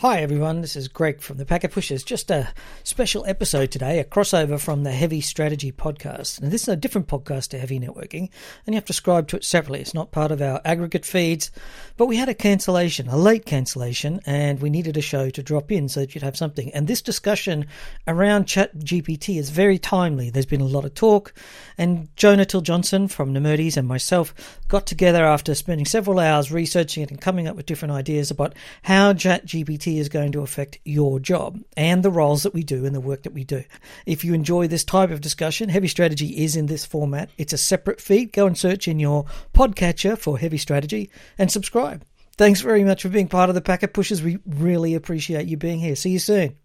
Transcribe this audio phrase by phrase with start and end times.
[0.00, 2.04] Hi everyone, this is Greg from the Packet Pushers.
[2.04, 2.52] Just a
[2.84, 6.38] special episode today, a crossover from the Heavy Strategy podcast.
[6.38, 8.28] And this is a different podcast to Heavy Networking,
[8.66, 9.80] and you have to subscribe to it separately.
[9.80, 11.50] It's not part of our aggregate feeds,
[11.96, 15.72] but we had a cancellation, a late cancellation, and we needed a show to drop
[15.72, 16.70] in so that you'd have something.
[16.74, 17.64] And this discussion
[18.06, 20.28] around Chat GPT is very timely.
[20.28, 21.32] There's been a lot of talk,
[21.78, 27.02] and Johna Till Johnson from Nemertes and myself got together after spending several hours researching
[27.02, 30.78] it and coming up with different ideas about how Chat GPT is going to affect
[30.84, 33.62] your job and the roles that we do and the work that we do.
[34.04, 37.30] If you enjoy this type of discussion, Heavy Strategy is in this format.
[37.38, 38.32] It's a separate feed.
[38.32, 42.04] Go and search in your podcatcher for Heavy Strategy and subscribe.
[42.36, 44.22] Thanks very much for being part of the Packet Pushers.
[44.22, 45.96] We really appreciate you being here.
[45.96, 46.56] See you soon.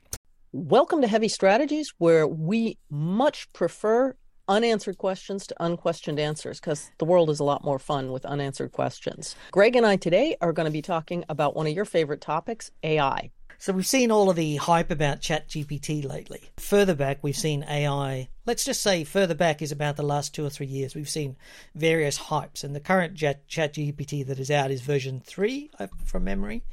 [0.51, 7.05] Welcome to Heavy Strategies, where we much prefer unanswered questions to unquestioned answers because the
[7.05, 9.35] world is a lot more fun with unanswered questions.
[9.51, 12.71] Greg and I today are going to be talking about one of your favorite topics,
[12.83, 13.31] AI.
[13.61, 16.49] So we've seen all of the hype about ChatGPT lately.
[16.57, 18.29] Further back, we've seen AI.
[18.48, 20.95] Let's just say further back is about the last two or three years.
[20.95, 21.37] We've seen
[21.76, 26.63] various hypes, and the current ChatGPT that is out is version three uh, from memory.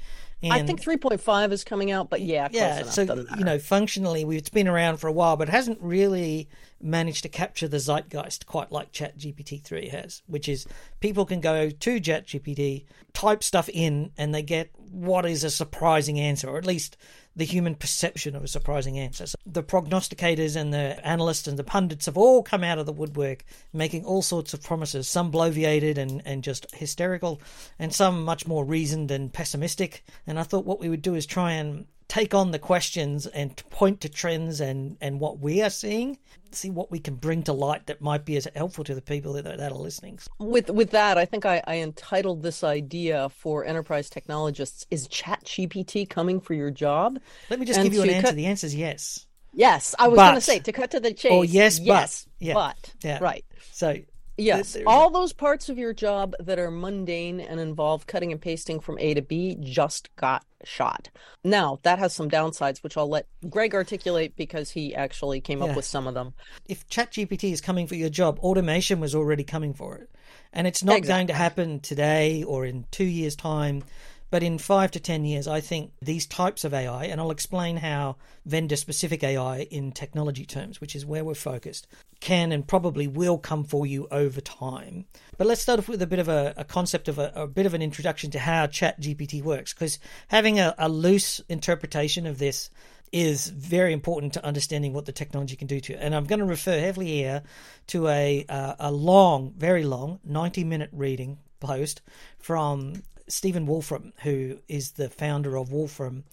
[0.42, 2.84] And I think 3.5 is coming out, but yeah, yeah.
[2.84, 3.02] So
[3.36, 6.48] you know, functionally, it's been around for a while, but it hasn't really
[6.80, 10.66] managed to capture the zeitgeist quite like ChatGPT 3 has, which is
[11.00, 16.18] people can go to ChatGPT, type stuff in, and they get what is a surprising
[16.20, 16.96] answer, or at least
[17.34, 19.26] the human perception of a surprising answer.
[19.26, 22.92] So the prognosticators and the analysts and the pundits have all come out of the
[22.92, 27.40] woodwork making all sorts of promises, some bloviated and, and just hysterical,
[27.78, 30.04] and some much more reasoned and pessimistic.
[30.26, 33.54] And I thought what we would do is try and take on the questions and
[33.70, 36.18] point to trends and, and what we are seeing,
[36.50, 39.34] see what we can bring to light that might be as helpful to the people
[39.34, 40.18] that, that are listening.
[40.38, 45.44] With with that, I think I, I entitled this idea for enterprise technologists: Is Chat
[45.44, 47.18] GPT coming for your job?
[47.50, 48.28] Let me just and give you an answer.
[48.28, 48.36] Cut...
[48.36, 49.26] The answer is yes.
[49.52, 51.32] Yes, I was going to say to cut to the chase.
[51.32, 53.18] Oh yes, yes, but yeah, but yeah.
[53.20, 53.44] right.
[53.72, 53.96] So
[54.38, 58.78] Yes, all those parts of your job that are mundane and involve cutting and pasting
[58.78, 61.10] from A to B just got shot.
[61.44, 65.74] Now, that has some downsides, which I'll let Greg articulate because he actually came up
[65.74, 66.34] with some of them.
[66.66, 70.08] If ChatGPT is coming for your job, automation was already coming for it.
[70.52, 71.18] And it's not exactly.
[71.18, 73.82] going to happen today or in two years' time.
[74.30, 77.78] But in five to 10 years, I think these types of AI, and I'll explain
[77.78, 81.86] how vendor specific AI in technology terms, which is where we're focused,
[82.20, 85.04] can and probably will come for you over time.
[85.36, 87.66] But let's start off with a bit of a, a concept of a, a, bit
[87.66, 89.98] of an introduction to how ChatGPT works, because
[90.28, 92.70] having a, a loose interpretation of this
[93.12, 95.98] is very important to understanding what the technology can do to you.
[95.98, 97.42] And I'm going to refer heavily here
[97.88, 102.02] to a uh, a long, very long, 90 minute reading post
[102.38, 106.24] from Stephen Wolfram, who is the founder of Wolfram,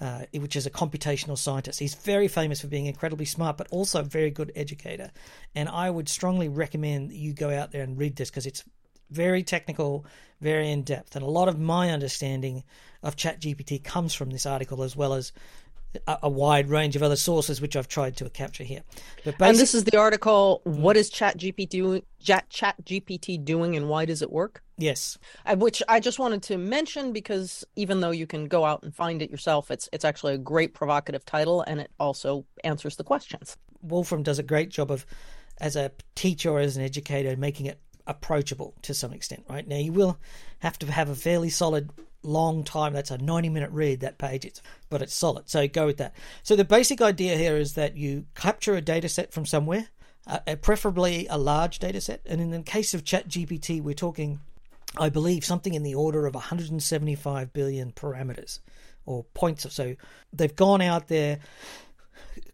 [0.00, 1.78] uh, which is a computational scientist.
[1.78, 5.10] He's very famous for being incredibly smart, but also a very good educator.
[5.54, 8.64] And I would strongly recommend you go out there and read this because it's
[9.10, 10.06] very technical,
[10.40, 11.16] very in depth.
[11.16, 12.64] And a lot of my understanding
[13.02, 15.32] of ChatGPT comes from this article as well as
[16.06, 18.82] a, a, wide range of other sources, which I've tried to capture here.
[19.24, 20.60] But and this is the article.
[20.64, 22.02] What is ChatGPT doing?
[22.22, 24.62] Chat Chat GPT doing, and why does it work?
[24.78, 28.82] Yes, uh, which I just wanted to mention because even though you can go out
[28.82, 32.96] and find it yourself, it's it's actually a great provocative title, and it also answers
[32.96, 33.56] the questions.
[33.82, 35.06] Wolfram does a great job of,
[35.58, 39.44] as a teacher or as an educator, making it approachable to some extent.
[39.48, 40.18] Right now, you will
[40.60, 41.90] have to have a fairly solid
[42.22, 42.92] long time.
[42.92, 45.48] That's a 90 minute read, that page, it's, but it's solid.
[45.48, 46.14] So go with that.
[46.42, 49.88] So the basic idea here is that you capture a data set from somewhere,
[50.26, 52.20] uh, preferably a large data set.
[52.26, 54.40] And in the case of ChatGPT, we're talking,
[54.98, 58.60] I believe, something in the order of 175 billion parameters
[59.06, 59.64] or points.
[59.64, 59.96] Of, so
[60.32, 61.38] they've gone out there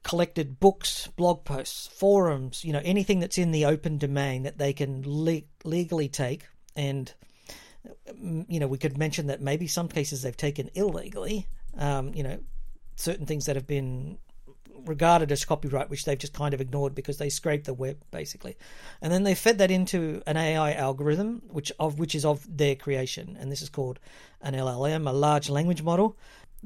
[0.03, 4.72] collected books, blog posts, forums, you know, anything that's in the open domain that they
[4.72, 6.44] can le- legally take
[6.76, 7.12] and
[8.49, 11.47] you know, we could mention that maybe some cases they've taken illegally,
[11.79, 12.39] um, you know,
[12.97, 14.19] certain things that have been
[14.85, 18.56] regarded as copyright, which they've just kind of ignored because they scrape the web basically,
[19.03, 22.75] and then they fed that into an AI algorithm, which of which is of their
[22.75, 23.99] creation, and this is called
[24.41, 26.17] an LLM, a large language model,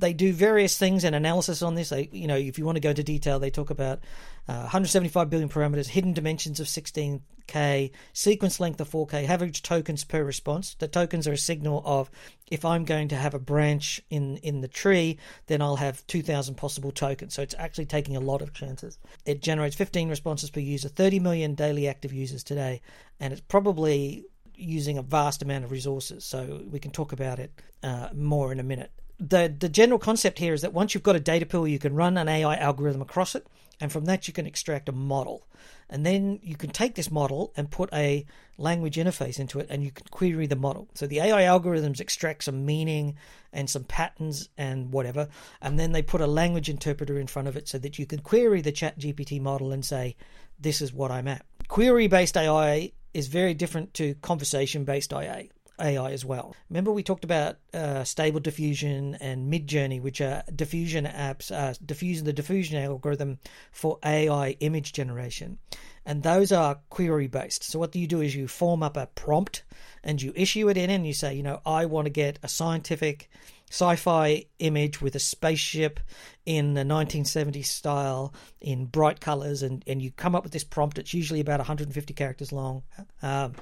[0.00, 1.90] they do various things and analysis on this.
[1.90, 4.00] They, you know, if you want to go into detail, they talk about
[4.48, 10.24] uh, 175 billion parameters, hidden dimensions of 16k, sequence length of 4k, average tokens per
[10.24, 10.74] response.
[10.74, 12.10] The tokens are a signal of
[12.50, 16.56] if I'm going to have a branch in in the tree, then I'll have 2,000
[16.56, 17.34] possible tokens.
[17.34, 18.98] So it's actually taking a lot of chances.
[19.24, 22.80] It generates 15 responses per user, 30 million daily active users today,
[23.20, 24.24] and it's probably
[24.54, 26.24] using a vast amount of resources.
[26.24, 27.52] So we can talk about it
[27.82, 31.16] uh, more in a minute the the general concept here is that once you've got
[31.16, 33.46] a data pool, you can run an AI algorithm across it,
[33.80, 35.46] and from that you can extract a model,
[35.90, 38.24] and then you can take this model and put a
[38.56, 40.88] language interface into it, and you can query the model.
[40.94, 43.16] So the AI algorithms extract some meaning
[43.52, 45.28] and some patterns and whatever,
[45.60, 48.20] and then they put a language interpreter in front of it so that you can
[48.20, 50.16] query the Chat GPT model and say,
[50.58, 55.50] "This is what I'm at." Query based AI is very different to conversation based AI.
[55.80, 56.54] AI as well.
[56.68, 62.24] Remember, we talked about uh, Stable Diffusion and Midjourney, which are diffusion apps, uh, diffusing
[62.24, 63.38] the diffusion algorithm
[63.72, 65.58] for AI image generation.
[66.06, 67.64] And those are query based.
[67.64, 69.62] So, what do you do is you form up a prompt
[70.02, 72.48] and you issue it in, and you say, you know, I want to get a
[72.48, 73.30] scientific
[73.70, 76.00] sci fi image with a spaceship
[76.44, 80.98] in the 1970s style in bright colors, and, and you come up with this prompt.
[80.98, 82.82] It's usually about 150 characters long.
[83.22, 83.54] Um,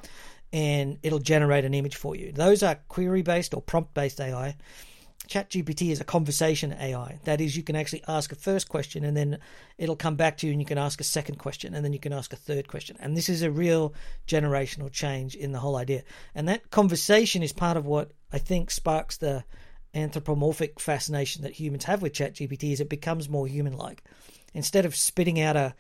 [0.52, 2.32] and it'll generate an image for you.
[2.32, 4.56] Those are query based or prompt based AI.
[5.28, 7.20] ChatGPT is a conversation AI.
[7.24, 9.38] That is, you can actually ask a first question and then
[9.76, 11.98] it'll come back to you and you can ask a second question and then you
[11.98, 12.96] can ask a third question.
[12.98, 13.92] And this is a real
[14.26, 16.02] generational change in the whole idea.
[16.34, 19.44] And that conversation is part of what I think sparks the
[19.94, 24.02] anthropomorphic fascination that humans have with ChatGPT is it becomes more human like.
[24.54, 25.74] Instead of spitting out a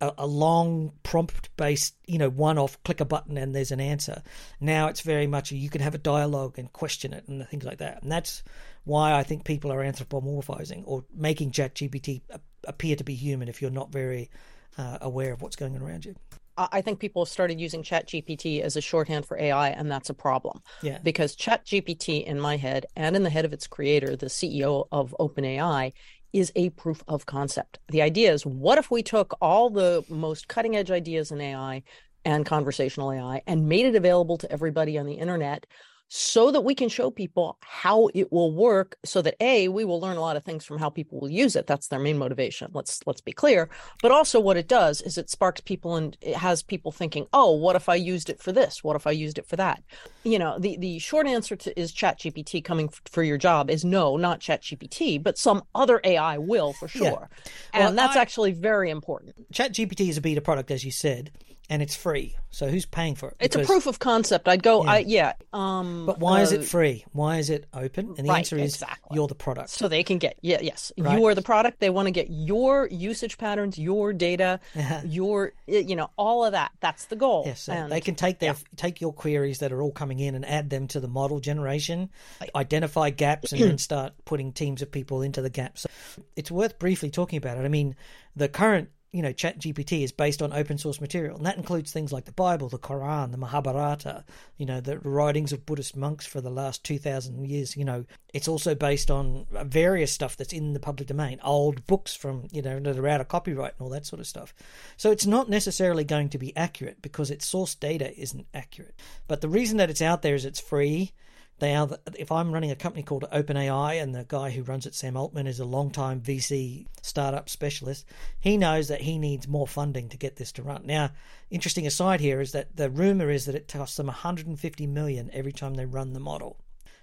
[0.00, 3.80] a, a long prompt based, you know, one off, click a button and there's an
[3.80, 4.22] answer.
[4.60, 7.78] Now it's very much you can have a dialogue and question it and things like
[7.78, 8.02] that.
[8.02, 8.42] And that's
[8.84, 12.22] why I think people are anthropomorphizing or making ChatGPT
[12.64, 14.30] appear to be human if you're not very
[14.78, 16.14] uh, aware of what's going on around you.
[16.56, 20.14] I think people have started using ChatGPT as a shorthand for AI, and that's a
[20.14, 20.60] problem.
[20.82, 20.98] Yeah.
[21.02, 25.14] Because ChatGPT, in my head and in the head of its creator, the CEO of
[25.18, 25.92] OpenAI,
[26.32, 27.78] is a proof of concept.
[27.88, 31.82] The idea is what if we took all the most cutting edge ideas in AI
[32.24, 35.66] and conversational AI and made it available to everybody on the internet
[36.12, 40.00] so that we can show people how it will work so that a we will
[40.00, 41.68] learn a lot of things from how people will use it.
[41.68, 43.70] That's their main motivation let's let's be clear.
[44.02, 47.52] But also what it does is it sparks people and it has people thinking oh
[47.52, 48.82] what if i used it for this?
[48.82, 49.84] What if i used it for that?
[50.24, 53.70] You know the the short answer to is chat gpt coming f- for your job
[53.70, 57.28] is no not chat gpt but some other ai will for sure.
[57.72, 57.86] Yeah.
[57.86, 59.36] and that's I, actually very important.
[59.52, 61.30] Chat gpt is a beta product as you said
[61.70, 62.36] and it's free.
[62.50, 63.36] So who's paying for it?
[63.38, 64.48] Because, it's a proof of concept.
[64.48, 64.90] I'd go, yeah.
[64.90, 65.32] I, yeah.
[65.52, 67.04] Um, but why uh, is it uh, free?
[67.12, 68.08] Why is it open?
[68.18, 69.14] And the right, answer is exactly.
[69.14, 69.70] you're the product.
[69.70, 71.16] So they can get, yeah, yes, right.
[71.16, 71.78] you are the product.
[71.78, 74.58] They want to get your usage patterns, your data,
[75.04, 76.72] your, you know, all of that.
[76.80, 77.44] That's the goal.
[77.46, 78.76] Yes, so and, they can take their yeah.
[78.76, 82.10] take your queries that are all coming in and add them to the model generation,
[82.40, 82.50] right.
[82.56, 85.82] identify gaps, and then start putting teams of people into the gaps.
[85.82, 85.90] So
[86.34, 87.64] it's worth briefly talking about it.
[87.64, 87.94] I mean,
[88.34, 91.92] the current you know, Chat GPT is based on open source material, and that includes
[91.92, 94.24] things like the Bible, the Quran, the Mahabharata,
[94.56, 97.76] you know, the writings of Buddhist monks for the last 2,000 years.
[97.76, 101.86] You know, it's also based on uh, various stuff that's in the public domain, old
[101.86, 104.54] books from, you know, that are out of copyright and all that sort of stuff.
[104.96, 108.94] So it's not necessarily going to be accurate because its source data isn't accurate.
[109.26, 111.12] But the reason that it's out there is it's free
[111.60, 111.88] they are.
[112.18, 115.46] If I'm running a company called OpenAI, and the guy who runs it, Sam Altman,
[115.46, 118.06] is a long-time VC startup specialist,
[118.40, 120.82] he knows that he needs more funding to get this to run.
[120.84, 121.10] Now,
[121.50, 125.52] interesting aside here is that the rumor is that it costs them 150 million every
[125.52, 126.56] time they run the model.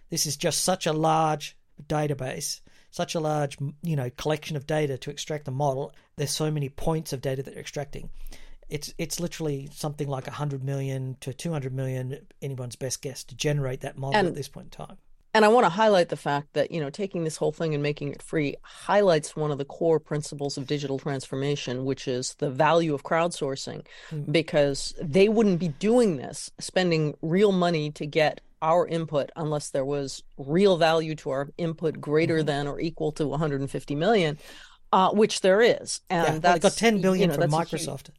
[0.10, 1.58] This is just such a large
[1.88, 2.62] database,
[2.92, 5.94] such a large you know collection of data to extract a model.
[6.16, 8.10] There's so many points of data that they're extracting
[8.70, 13.82] it's it's literally something like 100 million to 200 million anyone's best guess to generate
[13.82, 14.98] that model and, at this point in time
[15.34, 17.82] and i want to highlight the fact that you know taking this whole thing and
[17.82, 22.50] making it free highlights one of the core principles of digital transformation which is the
[22.50, 24.32] value of crowdsourcing mm.
[24.32, 29.86] because they wouldn't be doing this spending real money to get our input unless there
[29.86, 32.48] was real value to our input greater mm-hmm.
[32.48, 34.38] than or equal to 150 million
[34.92, 38.10] uh, which there is and yeah, that's got 10 billion you know, from microsoft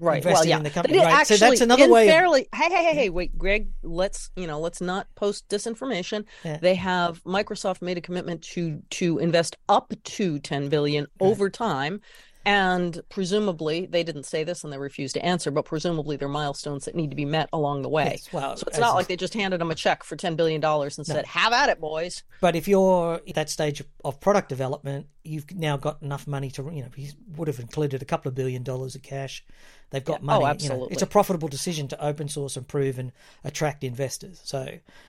[0.00, 0.24] right.
[0.24, 0.56] Well yeah.
[0.56, 0.98] in the company.
[0.98, 1.12] right.
[1.12, 2.58] Actually, so that's another way fairly of...
[2.58, 6.24] hey hey hey hey wait greg let's you know let's not post disinformation.
[6.44, 6.58] Yeah.
[6.58, 11.28] they have microsoft made a commitment to to invest up to 10 billion right.
[11.28, 12.00] over time.
[12.46, 16.30] And presumably they didn't say this and they refused to answer but presumably there are
[16.30, 18.12] milestones that need to be met along the way.
[18.12, 20.64] Yes, well, so it's not like they just handed them a check for $10 billion
[20.64, 22.22] and said have at it boys.
[22.40, 26.62] But if you're at that stage of product development you've now got enough money to
[26.72, 29.44] you know he would have included a couple of billion dollars of cash
[29.90, 30.26] they've got Yeah.
[30.26, 30.92] money Oh, you know, absolutely.
[30.92, 33.12] it's a profitable decision to open source improve and
[33.44, 34.64] attract investors so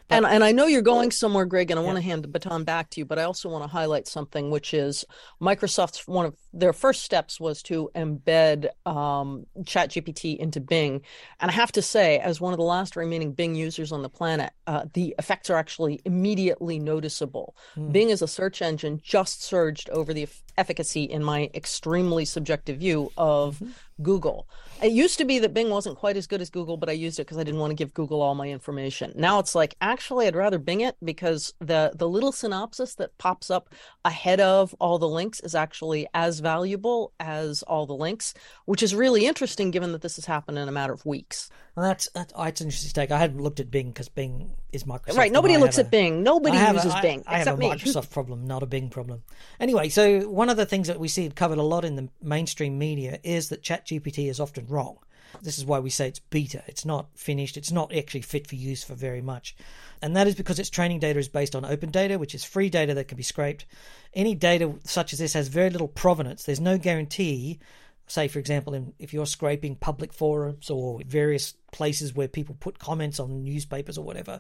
[0.08, 2.27] but- And and I know you're going somewhere, Greg, and I want to hand the
[2.27, 5.06] baton back to you, but I also want to highlight something, which is
[5.41, 11.01] Microsoft's one of their first steps was to embed um, ChatGPT into Bing,
[11.39, 14.10] and I have to say, as one of the last remaining Bing users on the
[14.10, 17.56] planet, uh, the effects are actually immediately noticeable.
[17.91, 20.27] Bing as a search engine just surged over the
[20.58, 23.72] efficacy, in my extremely subjective view, of mm-hmm.
[24.01, 24.48] Google.
[24.82, 27.20] It used to be that Bing wasn't quite as good as Google, but I used
[27.20, 29.14] it because I didn't want to give Google all my information.
[29.16, 33.52] Now it's like actually I'd rather Bing it because the the little synopsis that pops
[33.52, 33.70] up
[34.04, 38.34] ahead of all the links is actually as valuable as all the links,
[38.66, 41.50] which is really interesting given that this has happened in a matter of weeks.
[41.76, 44.52] well, that's that's oh, it's an interesting take i hadn't looked at bing because bing
[44.72, 45.32] is microsoft right?
[45.32, 46.24] Nobody looks have at Bing.
[46.24, 47.70] Nobody uses a, Bing I, have except a me.
[47.70, 49.24] Microsoft problem, not a Bing problem.
[49.60, 52.78] Anyway, so one of the things that we see covered a lot in the mainstream
[52.78, 54.98] media is that ChatGPT is often wrong.
[55.42, 56.63] This is why we say it's beta.
[56.68, 57.58] It's not finished.
[57.58, 59.56] It's not actually fit for use for very much.
[60.01, 62.70] And that is because its training data is based on open data, which is free
[62.70, 63.66] data that can be scraped.
[64.13, 66.44] Any data such as this has very little provenance.
[66.44, 67.60] There's no guarantee
[68.08, 72.78] say for example in, if you're scraping public forums or various places where people put
[72.78, 74.40] comments on newspapers or whatever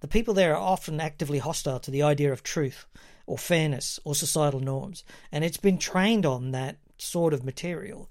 [0.00, 2.86] the people there are often actively hostile to the idea of truth
[3.26, 8.08] or fairness or societal norms and it's been trained on that sort of material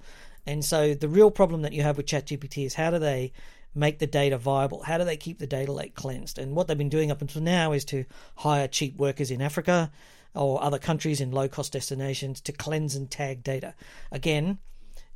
[0.50, 3.34] and so the real problem that you have with ChatGPT is how do they
[3.76, 4.82] make the data viable?
[4.82, 6.40] How do they keep the data lake cleansed?
[6.40, 8.06] And what they've been doing up until now is to
[8.38, 9.92] hire cheap workers in Africa
[10.34, 13.76] or other countries in low cost destinations to cleanse and tag data.
[14.12, 14.58] Again,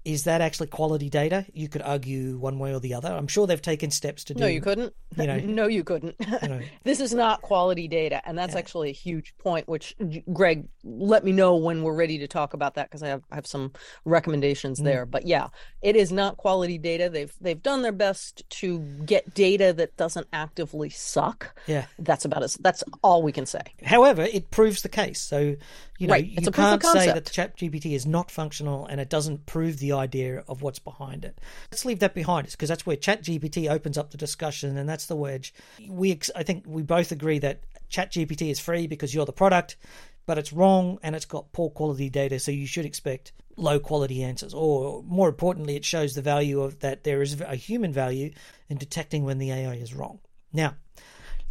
[0.05, 1.45] is that actually quality data?
[1.53, 3.09] You could argue one way or the other.
[3.09, 4.39] I'm sure they've taken steps to do.
[4.43, 4.93] No, you couldn't.
[5.17, 6.19] you know- no, you couldn't.
[6.19, 6.59] know.
[6.83, 9.67] this is not quality data, and that's actually a huge point.
[9.67, 9.95] Which,
[10.33, 13.35] Greg, let me know when we're ready to talk about that because I have I
[13.35, 13.71] have some
[14.05, 14.83] recommendations Mm.
[14.85, 15.05] there.
[15.05, 15.47] But yeah,
[15.81, 17.09] it is not quality data.
[17.09, 21.55] They've they've done their best to get data that doesn't actively suck.
[21.67, 21.85] Yeah.
[21.99, 23.61] That's about as that's all we can say.
[23.83, 25.21] However, it proves the case.
[25.21, 25.55] So,
[26.03, 26.25] you know, Right.
[26.27, 27.23] you It's a can't say that.
[27.25, 31.39] ChatGPT is not functional and it doesn't prove the idea of what's behind it.
[31.71, 35.05] Let's leave that behind us because that's where ChatGPT opens up the discussion and that's
[35.05, 35.53] the wedge.
[35.87, 39.77] We, ex- I think, we both agree that ChatGPT is free because you're the product,
[40.25, 44.23] but it's wrong and it's got poor quality data, so you should expect low quality
[44.23, 44.53] answers.
[44.53, 48.31] Or more importantly, it shows the value of that there is a human value
[48.67, 50.19] in detecting when the AI is wrong.
[50.51, 50.75] Now,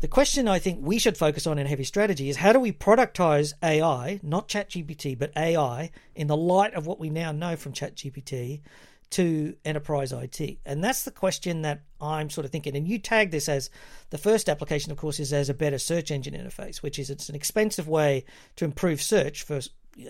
[0.03, 2.73] the question I think we should focus on in heavy strategy is how do we
[2.73, 7.73] productize AI, not ChatGPT, but AI, in the light of what we now know from
[7.73, 8.63] ChatGPT
[9.11, 10.59] to enterprise IT?
[10.67, 12.77] And that's the question that I'm sort of thinking.
[12.77, 13.71] And you tag this as
[14.11, 17.29] the first application, of course, is as a better search engine interface, which is it's
[17.29, 18.25] an expensive way
[18.57, 19.61] to improve search for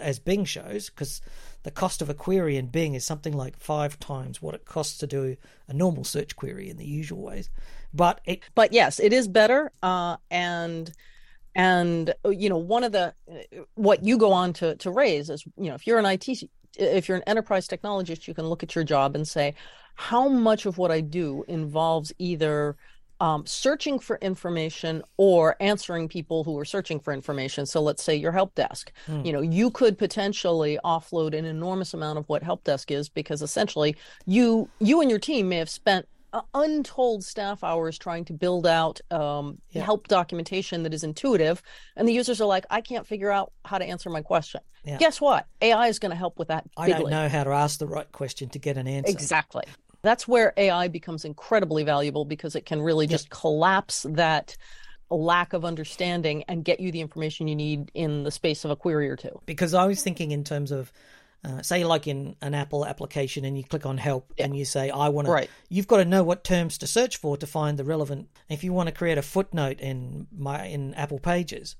[0.01, 1.21] as Bing shows, because
[1.65, 4.97] the cost of a query in Bing is something like five times what it costs
[4.99, 5.37] to do
[5.69, 7.51] a normal search query in the usual ways.
[7.95, 10.91] But it but yes it is better uh and
[11.55, 15.45] and you know one of the uh, what you go on to to raise is
[15.57, 16.29] you know if you're an IT
[16.79, 19.55] if you're an enterprise technologist you can look at your job and say
[19.95, 22.77] how much of what I do involves either
[23.21, 27.67] um, searching for information or answering people who are searching for information.
[27.67, 28.91] So let's say your help desk.
[29.25, 33.41] You know, you could potentially offload an enormous amount of what help desk is because
[33.41, 33.95] essentially
[34.27, 38.67] you you and your team may have spent uh, untold staff hours trying to build
[38.67, 39.85] out um, Yeah.
[39.85, 41.62] help documentation that is intuitive,
[41.97, 44.61] and the users are like, I can't figure out how to answer my question.
[44.85, 44.99] Yeah.
[44.99, 45.47] Guess what?
[45.61, 46.65] AI is going to help with that.
[46.77, 49.11] I don't know how to ask the right question to get an answer.
[49.12, 49.65] Exactly.
[50.03, 54.57] That's where AI becomes incredibly valuable because it can really just collapse that
[55.11, 58.77] lack of understanding and get you the information you need in the space of a
[58.77, 59.41] query or two.
[59.47, 60.93] Because I was thinking in terms of,
[61.45, 64.91] uh, say, like in an Apple application, and you click on Help, and you say,
[64.91, 65.51] "I want to." Right.
[65.69, 68.29] You've got to know what terms to search for to find the relevant.
[68.49, 71.75] If you want to create a footnote in my in Apple Pages,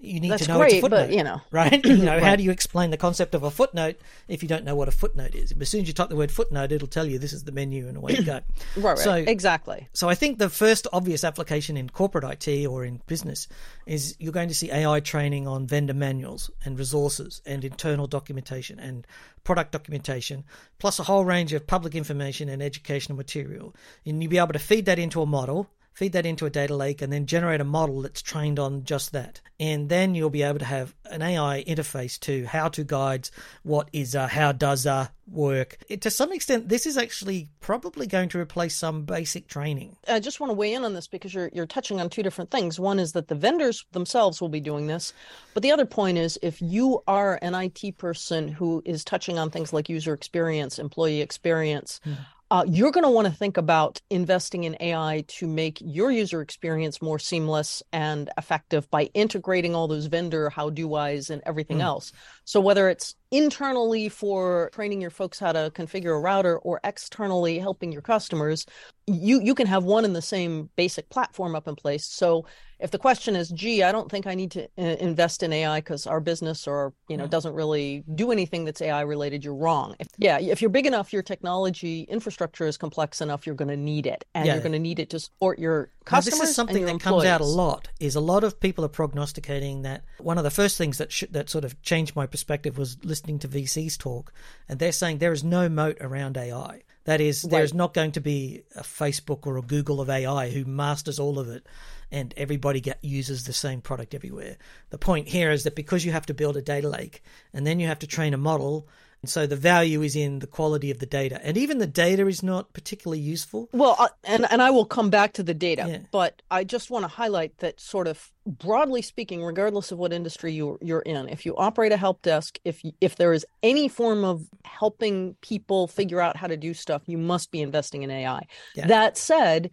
[0.00, 1.06] you need That's to know it's a great, footnote.
[1.08, 1.40] but, you know.
[1.50, 1.84] right?
[1.86, 3.96] you know, how do you explain the concept of a footnote
[4.28, 5.52] if you don't know what a footnote is?
[5.58, 7.88] As soon as you type the word footnote, it'll tell you this is the menu,
[7.88, 8.40] and away you go.
[8.76, 8.98] Right, right.
[8.98, 9.88] So, exactly.
[9.92, 13.48] so I think the first obvious application in corporate IT or in business
[13.86, 18.78] is you're going to see AI training on vendor manuals and resources and internal documentation
[18.78, 19.06] and
[19.42, 20.44] product documentation,
[20.78, 23.74] plus a whole range of public information and educational material.
[24.06, 26.76] And you'll be able to feed that into a model, feed that into a data
[26.76, 29.40] lake, and then generate a model that's trained on just that.
[29.58, 33.32] And then you'll be able to have an AI interface to how to guides,
[33.64, 35.76] what is a, how does a work.
[35.88, 39.96] It, to some extent, this is actually probably going to replace some basic training.
[40.06, 42.52] I just want to weigh in on this because you're you're touching on two different
[42.52, 42.78] things.
[42.78, 45.12] One is that the vendors themselves will be doing this,
[45.52, 49.50] but the other point is if you are an IT person who is touching on
[49.50, 52.00] things like user experience, employee experience.
[52.06, 52.18] Mm
[52.50, 56.40] uh, you're going to want to think about investing in AI to make your user
[56.40, 61.78] experience more seamless and effective by integrating all those vendor how do I's and everything
[61.78, 61.82] mm.
[61.82, 62.10] else.
[62.44, 67.58] So whether it's internally for training your folks how to configure a router or externally
[67.58, 68.64] helping your customers,
[69.06, 72.06] you you can have one and the same basic platform up in place.
[72.06, 72.46] So
[72.80, 75.80] if the question is, "Gee, I don't think I need to uh, invest in AI
[75.80, 79.96] because our business or you know doesn't really do anything that's AI related," you're wrong.
[79.98, 83.76] If, yeah, if you're big enough, your technology infrastructure is complex enough, you're going to
[83.76, 84.54] need it, and yeah.
[84.54, 86.38] you're going to need it to support your customers.
[86.38, 87.24] Now, this is something that employees.
[87.24, 87.88] comes out a lot.
[87.98, 91.24] Is a lot of people are prognosticating that one of the first things that sh-
[91.30, 94.32] that sort of changed my perspective was listening to VCs talk,
[94.68, 96.82] and they're saying there is no moat around AI.
[97.04, 97.52] That is, right.
[97.52, 101.38] there's not going to be a Facebook or a Google of AI who masters all
[101.38, 101.66] of it
[102.10, 104.56] and everybody get, uses the same product everywhere.
[104.90, 107.22] The point here is that because you have to build a data lake
[107.52, 108.88] and then you have to train a model
[109.22, 111.40] and so the value is in the quality of the data.
[111.42, 113.68] And even the data is not particularly useful.
[113.72, 115.98] Well, uh, and, and I will come back to the data, yeah.
[116.12, 120.52] but I just want to highlight that sort of broadly speaking, regardless of what industry
[120.52, 124.24] you're, you're in, if you operate a help desk, if, if there is any form
[124.24, 128.46] of helping people figure out how to do stuff, you must be investing in AI.
[128.76, 128.86] Yeah.
[128.86, 129.70] That said,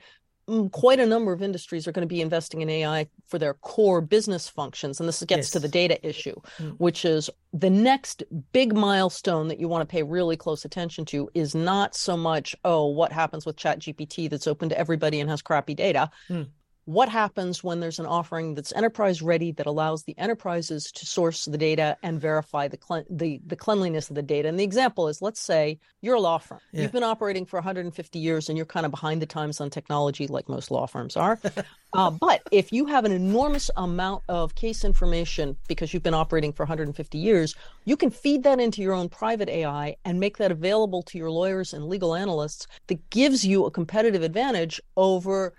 [0.72, 4.02] quite a number of industries are going to be investing in AI for their core
[4.02, 5.00] business functions.
[5.00, 5.52] And this gets yes.
[5.52, 6.76] to the data issue, mm.
[6.78, 11.30] which is the next big milestone that you want to pay really close attention to
[11.34, 15.30] is not so much, oh, what happens with Chat GPT that's open to everybody and
[15.30, 16.48] has crappy data, mm
[16.86, 21.46] what happens when there's an offering that's enterprise ready that allows the enterprises to source
[21.46, 24.48] the data and verify the cle- the, the cleanliness of the data?
[24.48, 26.60] And the example is let's say you're a law firm.
[26.72, 26.84] Yeah.
[26.84, 30.28] you've been operating for 150 years and you're kind of behind the times on technology
[30.28, 31.40] like most law firms are.
[31.94, 36.52] Uh, but if you have an enormous amount of case information because you've been operating
[36.52, 40.52] for 150 years you can feed that into your own private ai and make that
[40.52, 45.54] available to your lawyers and legal analysts that gives you a competitive advantage over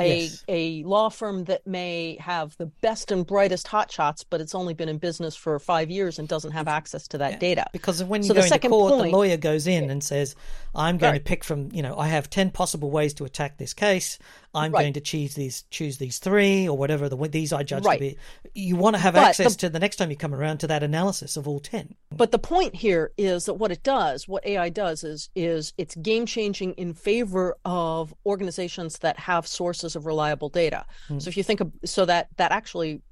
[0.00, 0.44] a yes.
[0.48, 4.88] a law firm that may have the best and brightest hotshots, but it's only been
[4.88, 7.38] in business for five years and doesn't have access to that yeah.
[7.38, 7.66] data.
[7.72, 10.34] Because when you so go into court, point, the lawyer goes in and says,
[10.74, 11.18] "I'm going right.
[11.18, 14.18] to pick from you know I have ten possible ways to attack this case.
[14.54, 14.82] I'm right.
[14.82, 17.98] going to choose these choose these three or whatever the these I judge right.
[17.98, 18.18] to be.
[18.54, 20.66] You want to have but access the, to the next time you come around to
[20.66, 21.94] that analysis of all ten.
[22.10, 25.94] But the point here is that what it does, what AI does, is is it's
[25.96, 30.84] game changing in favor of organizations that have sources of reliable data.
[31.08, 31.22] Mm.
[31.22, 33.02] So if you think of so that that actually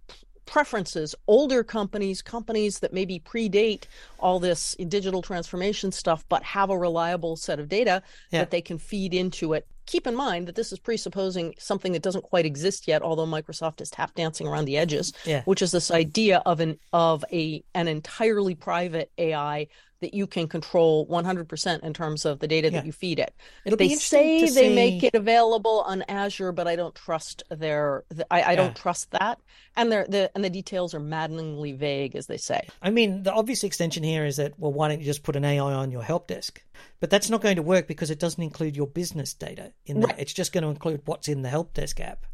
[0.49, 3.85] preferences older companies companies that maybe predate
[4.19, 8.41] all this digital transformation stuff but have a reliable set of data yeah.
[8.41, 12.03] that they can feed into it keep in mind that this is presupposing something that
[12.03, 15.43] doesn't quite exist yet, although Microsoft is tap dancing around the edges, yeah.
[15.47, 19.67] which is this idea of an of a an entirely private AI
[20.01, 22.79] that you can control 100% in terms of the data yeah.
[22.79, 23.35] that you feed it.
[23.65, 24.75] It'll they say they see...
[24.75, 28.05] make it available on Azure, but I don't trust their.
[28.31, 28.57] I, I yeah.
[28.57, 29.41] don't trust that,
[29.77, 32.69] and the and the details are maddeningly vague, as they say.
[32.83, 35.45] I mean, the obvious extension here is that well, why don't you just put an
[35.45, 36.63] AI on your help desk?
[37.01, 40.09] But that's not going to work because it doesn't include your business data in there.
[40.09, 40.19] Right.
[40.19, 42.27] It's just going to include what's in the help desk app.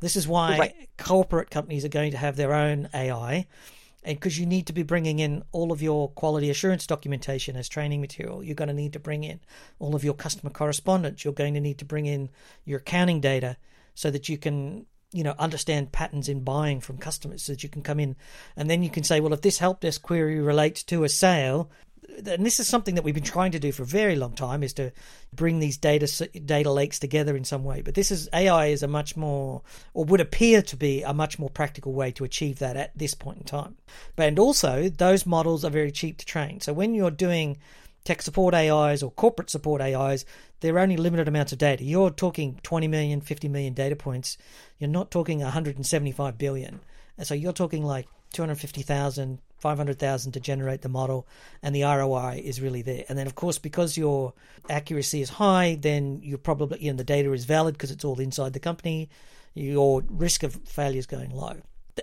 [0.00, 0.88] This is why right.
[0.98, 3.46] corporate companies are going to have their own AI
[4.04, 8.00] because you need to be bringing in all of your quality assurance documentation as training
[8.00, 9.40] material you're going to need to bring in
[9.78, 11.24] all of your customer correspondence.
[11.24, 12.30] You're going to need to bring in
[12.64, 13.56] your accounting data
[13.94, 17.68] so that you can you know understand patterns in buying from customers so that you
[17.68, 18.16] can come in.
[18.56, 21.70] And then you can say well if this help desk query relates to a sale
[22.08, 24.62] and this is something that we've been trying to do for a very long time
[24.62, 24.92] is to
[25.34, 27.80] bring these data data lakes together in some way.
[27.82, 29.62] But this is AI is a much more
[29.94, 33.14] or would appear to be a much more practical way to achieve that at this
[33.14, 33.76] point in time.
[34.16, 36.60] But and also those models are very cheap to train.
[36.60, 37.58] So when you're doing
[38.04, 40.24] tech support AIs or corporate support AIs
[40.60, 41.84] they're only limited amounts of data.
[41.84, 44.38] You're talking 20 million 50 million data points.
[44.78, 46.80] You're not talking 175 billion.
[47.18, 51.26] And so you're talking like 250,000 500,000 to generate the model
[51.62, 53.04] and the ROI is really there.
[53.08, 54.34] And then of course because your
[54.68, 58.20] accuracy is high, then you're probably you know the data is valid because it's all
[58.20, 59.08] inside the company,
[59.54, 61.56] your risk of failure is going low.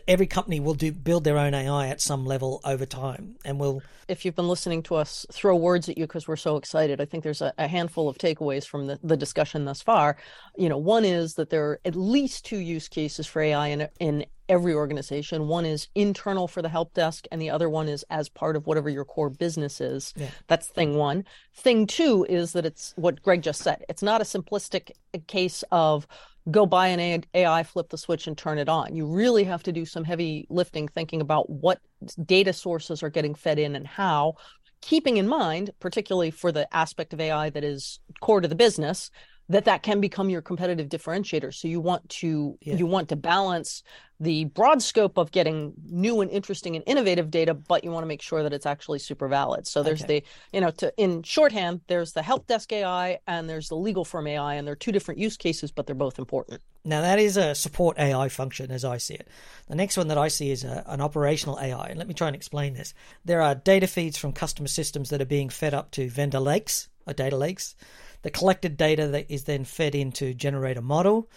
[0.07, 3.81] Every company will do build their own AI at some level over time, and will.
[4.07, 7.05] If you've been listening to us throw words at you because we're so excited, I
[7.05, 10.17] think there's a, a handful of takeaways from the, the discussion thus far.
[10.57, 13.87] You know, one is that there are at least two use cases for AI in
[13.99, 15.47] in every organization.
[15.47, 18.65] One is internal for the help desk, and the other one is as part of
[18.65, 20.13] whatever your core business is.
[20.17, 20.29] Yeah.
[20.47, 21.23] That's thing one.
[21.55, 23.85] Thing two is that it's what Greg just said.
[23.87, 26.07] It's not a simplistic uh, case of
[26.51, 28.95] go buy an AI, flip the switch, and turn it on.
[28.95, 31.79] You really have to do some heavy lifting thinking about what
[32.25, 34.35] data sources are getting fed in and how,
[34.81, 39.11] keeping in mind, particularly for the aspect of AI that is core to the business,
[39.49, 41.53] that that can become your competitive differentiator.
[41.53, 42.75] So you want to yeah.
[42.75, 43.83] you want to balance
[44.19, 48.07] the broad scope of getting new and interesting and innovative data but you want to
[48.07, 49.65] make sure that it's actually super valid.
[49.65, 50.19] So there's okay.
[50.19, 54.05] the you know to in shorthand there's the help desk ai and there's the legal
[54.05, 56.61] firm ai and they're two different use cases but they're both important.
[56.85, 59.27] Now that is a support ai function as i see it.
[59.67, 62.27] The next one that i see is a, an operational ai and let me try
[62.27, 62.93] and explain this.
[63.25, 66.89] There are data feeds from customer systems that are being fed up to vendor lakes
[67.07, 67.75] or data lakes
[68.21, 71.29] the collected data that is then fed into generate a model,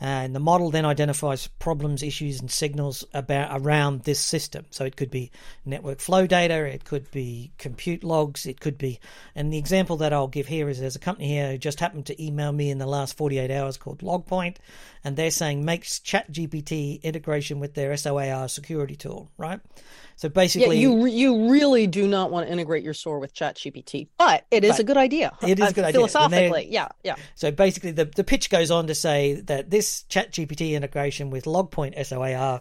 [0.00, 4.64] and the model then identifies problems, issues, and signals about around this system.
[4.70, 5.32] So it could be
[5.64, 9.00] network flow data, it could be compute logs, it could be.
[9.34, 12.06] And the example that I'll give here is there's a company here who just happened
[12.06, 14.56] to email me in the last 48 hours called Logpoint,
[15.08, 19.58] and they're saying makes ChatGPT integration with their SOAR security tool, right?
[20.16, 24.08] So basically, yeah, you you really do not want to integrate your SOAR with ChatGPT,
[24.18, 25.32] but it is a good idea.
[25.40, 26.66] It is a uh, good idea philosophically.
[26.68, 27.14] Yeah, yeah.
[27.36, 32.04] So basically, the the pitch goes on to say that this ChatGPT integration with Logpoint
[32.04, 32.60] SOAR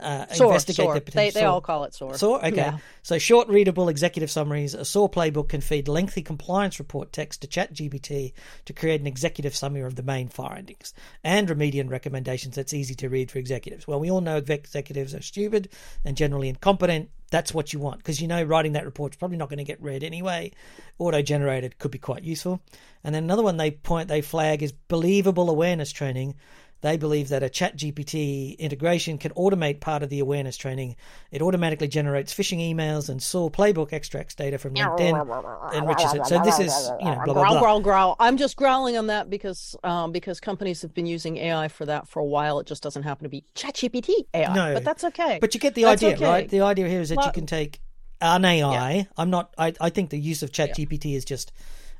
[0.00, 0.94] uh, SOAR, investigate SOAR.
[0.94, 1.32] the potential.
[1.32, 2.14] They, they all call it SOAR.
[2.14, 2.56] SOAR, okay.
[2.56, 2.78] Yeah.
[3.02, 4.74] So short, readable executive summaries.
[4.74, 8.32] A SOAR playbook can feed lengthy compliance report text to ChatGPT
[8.66, 13.08] to create an executive summary of the main findings and remediant recommendations that's easy to
[13.08, 13.86] read for executives.
[13.86, 15.68] Well, we all know executives are stupid
[16.04, 17.10] and generally incompetent.
[17.30, 19.64] That's what you want because you know writing that report is probably not going to
[19.64, 20.52] get read anyway.
[20.98, 22.60] Auto generated could be quite useful.
[23.04, 26.36] And then another one they point they flag is believable awareness training
[26.80, 30.96] they believe that a chat GPT integration can automate part of the awareness training.
[31.30, 36.26] It automatically generates phishing emails and SOAR playbook extracts data from LinkedIn, enriches it.
[36.26, 37.60] So this is, you know, blah, blah, blah.
[37.60, 37.80] growl, growl.
[37.80, 38.16] growl.
[38.20, 42.06] I'm just growling on that because um, because companies have been using AI for that
[42.06, 42.60] for a while.
[42.60, 44.54] It just doesn't happen to be chat GPT AI.
[44.54, 45.38] No, but that's okay.
[45.40, 46.24] But you get the that's idea, okay.
[46.24, 46.48] right?
[46.48, 47.80] The idea here is that well, you can take
[48.20, 48.94] an AI.
[48.94, 49.04] Yeah.
[49.16, 51.16] I'm not, I, I think the use of chat GPT yeah.
[51.18, 51.52] is just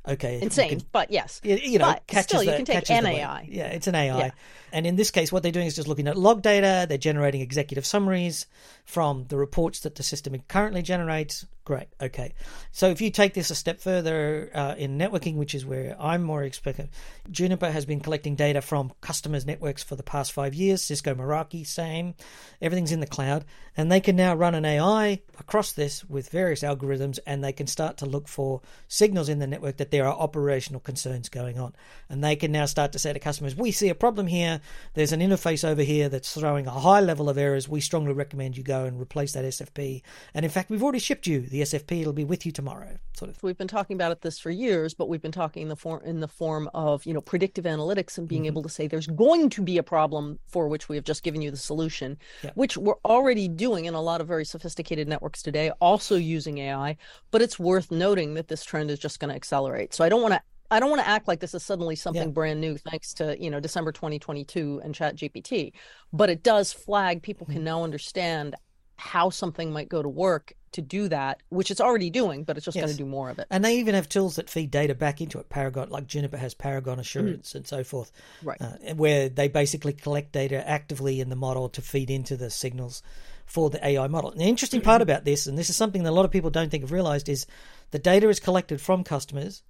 [0.09, 0.41] okay.
[0.41, 1.41] Insane, can, but yes.
[1.43, 3.47] You, know, but catches still, you can take an AI.
[3.49, 4.17] Yeah, it's an AI.
[4.17, 4.31] Yeah.
[4.71, 6.85] And in this case, what they're doing is just looking at log data.
[6.87, 8.45] They're generating executive summaries
[8.85, 11.45] from the reports that the system currently generates.
[11.69, 11.89] Great.
[12.01, 12.33] Okay.
[12.71, 16.23] So if you take this a step further uh, in networking, which is where I'm
[16.23, 16.89] more expecting,
[17.29, 20.81] Juniper has been collecting data from customers' networks for the past five years.
[20.81, 22.15] Cisco Meraki, same.
[22.59, 23.45] Everything's in the cloud.
[23.77, 27.67] And they can now run an AI across this with various algorithms and they can
[27.67, 31.75] start to look for signals in the network that there are operational concerns going on.
[32.09, 34.59] And they can now start to say to customers, we see a problem here.
[34.95, 37.69] There's an interface over here that's throwing a high level of errors.
[37.69, 40.01] We strongly recommend you go and replace that SFP.
[40.33, 42.01] And in fact, we've already shipped you the SFP.
[42.01, 42.97] It'll be with you tomorrow.
[43.13, 43.41] Sort of.
[43.43, 46.01] We've been talking about it this for years, but we've been talking in the form
[46.03, 48.47] in the form of you know predictive analytics and being mm-hmm.
[48.47, 51.41] able to say there's going to be a problem for which we have just given
[51.41, 52.51] you the solution, yeah.
[52.55, 56.97] which we're already doing in a lot of very sophisticated networks today, also using AI.
[57.31, 59.93] But it's worth noting that this trend is just going to accelerate.
[59.93, 60.41] So I don't want to
[60.71, 62.29] I don't want to act like this is suddenly something yeah.
[62.29, 65.73] brand new thanks to, you know, December 2022 and Chat GPT,
[66.13, 67.63] but it does flag people can mm-hmm.
[67.65, 68.55] now understand
[68.97, 72.65] how something might go to work to do that, which it's already doing, but it's
[72.65, 72.85] just yes.
[72.85, 73.47] going to do more of it.
[73.49, 75.49] And they even have tools that feed data back into it.
[75.49, 77.57] Paragon, like Juniper has Paragon Assurance mm-hmm.
[77.59, 78.11] and so forth,
[78.43, 78.61] right?
[78.61, 83.03] Uh, where they basically collect data actively in the model to feed into the signals
[83.45, 84.31] for the AI model.
[84.31, 86.51] And the interesting part about this, and this is something that a lot of people
[86.51, 87.47] don't think have realized, is
[87.91, 89.63] the data is collected from customers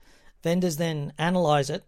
[0.44, 1.84] Vendors then analyze it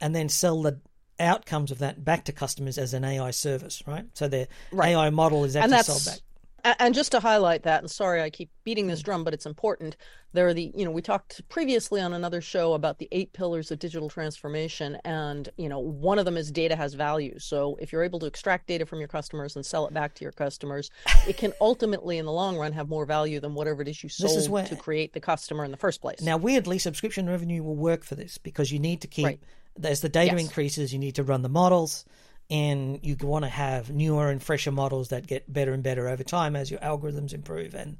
[0.00, 0.80] and then sell the
[1.20, 4.06] outcomes of that back to customers as an AI service, right?
[4.14, 4.90] So their right.
[4.90, 6.20] AI model is actually sold back.
[6.64, 9.96] And just to highlight that, and sorry I keep beating this drum, but it's important.
[10.32, 13.72] There are the, you know, we talked previously on another show about the eight pillars
[13.72, 17.36] of digital transformation, and you know, one of them is data has value.
[17.40, 20.24] So if you're able to extract data from your customers and sell it back to
[20.24, 20.90] your customers,
[21.26, 24.08] it can ultimately, in the long run, have more value than whatever it is you
[24.08, 26.22] sold where, to create the customer in the first place.
[26.22, 29.40] Now, weirdly, subscription revenue will work for this because you need to keep right.
[29.82, 30.42] as the data yes.
[30.42, 32.04] increases, you need to run the models
[32.52, 36.22] and you want to have newer and fresher models that get better and better over
[36.22, 37.74] time as your algorithms improve.
[37.74, 37.96] And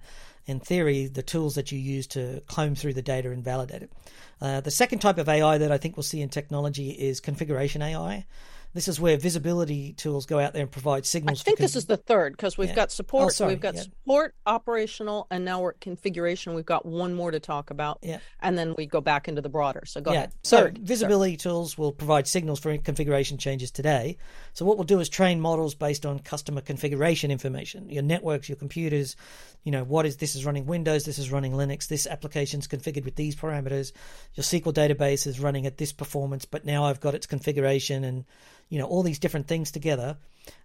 [0.47, 3.93] in theory the tools that you use to comb through the data and validate it.
[4.41, 7.81] Uh, the second type of ai that i think we'll see in technology is configuration
[7.81, 8.27] ai
[8.75, 11.43] This is where visibility tools go out there and provide signals.
[11.43, 12.75] I think this is the third because we've Yeah.
[12.75, 13.83] got support, Oh, sorry, we've got yeah.
[13.83, 16.55] support, operational, and now we're at configuration.
[16.55, 18.19] We've got one more to talk about, Yeah.
[18.41, 19.83] and then we go back into the broader.
[19.85, 20.19] So go yeah.
[20.19, 20.33] ahead.
[20.43, 24.17] So Third, visibility tools will provide signals for configuration changes today.
[24.55, 28.57] So what we'll do is train models based on customer configuration information, your networks, your
[28.57, 29.17] computers.
[29.65, 33.05] You know what is this is running Windows, this is running Linux, this application's configured
[33.05, 33.93] with these parameters.
[34.35, 38.25] Your SQL database is running at this performance, but now I've got its configuration and
[38.73, 40.17] you know all these different things together.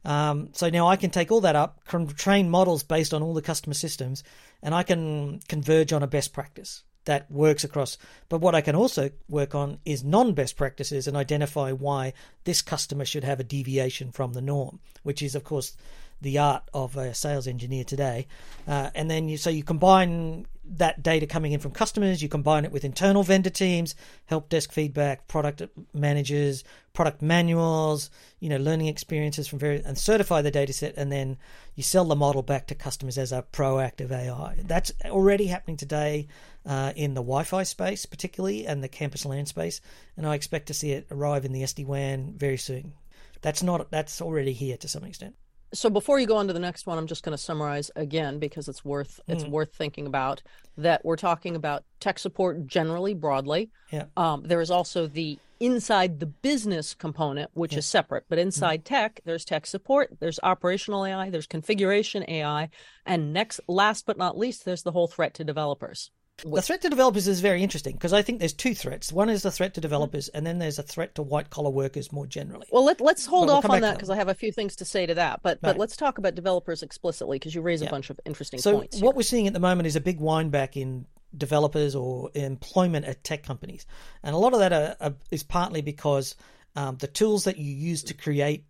[0.05, 1.83] Um, so now I can take all that up,
[2.15, 4.23] train models based on all the customer systems,
[4.63, 7.97] and I can converge on a best practice that works across.
[8.29, 12.13] But what I can also work on is non best practices and identify why
[12.45, 15.75] this customer should have a deviation from the norm, which is, of course,
[16.21, 18.25] the art of a sales engineer today.
[18.65, 22.65] Uh, and then you so you combine that data coming in from customers, you combine
[22.65, 25.61] it with internal vendor teams, help desk feedback, product
[25.93, 31.11] managers, product manuals, you know, learning experiences from various and certify the data set and
[31.11, 31.37] then
[31.75, 34.57] you sell the model back to customers as a proactive AI.
[34.63, 36.27] That's already happening today
[36.65, 39.79] uh, in the Wi-Fi space, particularly, and the campus LAN space,
[40.17, 42.93] and I expect to see it arrive in the SD WAN very soon.
[43.41, 45.35] That's not that's already here to some extent.
[45.73, 48.39] So before you go on to the next one, I'm just going to summarize again
[48.39, 49.49] because it's worth it's Mm.
[49.49, 50.41] worth thinking about
[50.77, 53.69] that we're talking about tech support generally broadly.
[53.91, 54.05] Yeah.
[54.15, 59.19] Um, there is also the inside the business component, which is separate, but inside tech,
[59.25, 62.69] there's tech support, there's operational AI, there's configuration AI,
[63.07, 66.11] and next, last but not least, there's the whole threat to developers.
[66.45, 69.11] The threat to developers is very interesting because I think there's two threats.
[69.11, 72.11] One is the threat to developers, and then there's a threat to white collar workers
[72.11, 72.67] more generally.
[72.71, 74.85] Well, let, let's hold we'll off on that because I have a few things to
[74.85, 75.41] say to that.
[75.41, 78.77] But but let's talk about developers explicitly because you raise a bunch of interesting So
[78.77, 79.01] points.
[79.01, 83.05] what we're seeing at the moment is a big wind back in developers or employment
[83.05, 83.87] at tech companies,
[84.21, 86.35] and a lot of that are, are, is partly because
[86.75, 88.65] um, the tools that you use to create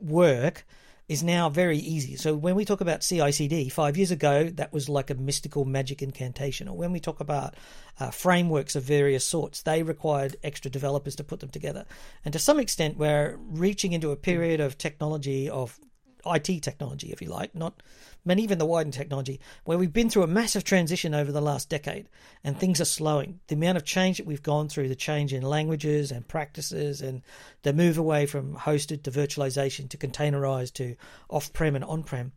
[0.00, 0.66] work
[1.10, 2.14] is now very easy.
[2.14, 6.02] So when we talk about CI/CD, five years ago that was like a mystical magic
[6.02, 7.56] incantation, or when we talk about
[7.98, 11.84] uh, frameworks of various sorts, they required extra developers to put them together.
[12.24, 15.80] And to some extent, we're reaching into a period of technology of
[16.26, 17.82] IT technology, if you like, not,
[18.28, 21.68] and even the widened technology, where we've been through a massive transition over the last
[21.68, 22.08] decade,
[22.44, 23.40] and things are slowing.
[23.48, 27.22] The amount of change that we've gone through, the change in languages and practices, and
[27.62, 30.96] the move away from hosted to virtualization to containerized to
[31.28, 32.32] off-prem and on-prem,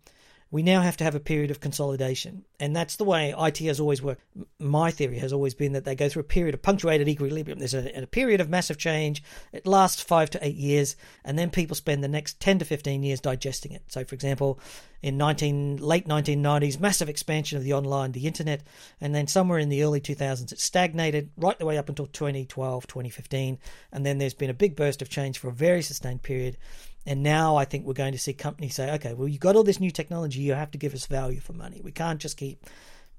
[0.53, 2.45] we now have to have a period of consolidation.
[2.59, 4.21] And that's the way IT has always worked.
[4.59, 7.57] My theory has always been that they go through a period of punctuated equilibrium.
[7.57, 9.23] There's a, a period of massive change.
[9.51, 13.01] It lasts five to eight years, and then people spend the next 10 to 15
[13.01, 13.81] years digesting it.
[13.87, 14.59] So, for example,
[15.01, 18.61] in 19, late 1990s, massive expansion of the online, the internet,
[19.01, 22.85] and then somewhere in the early 2000s, it stagnated right the way up until 2012,
[22.85, 23.57] 2015.
[23.91, 26.57] And then there's been a big burst of change for a very sustained period.
[27.05, 29.63] And now I think we're going to see companies say, okay, well, you've got all
[29.63, 31.81] this new technology, you have to give us value for money.
[31.83, 32.65] We can't just keep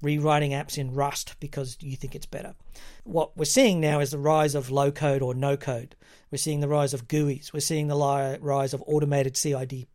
[0.01, 2.55] rewriting apps in Rust because you think it's better.
[3.03, 5.95] What we're seeing now is the rise of low code or no code.
[6.31, 7.53] We're seeing the rise of GUIs.
[7.53, 9.87] We're seeing the rise of automated CID,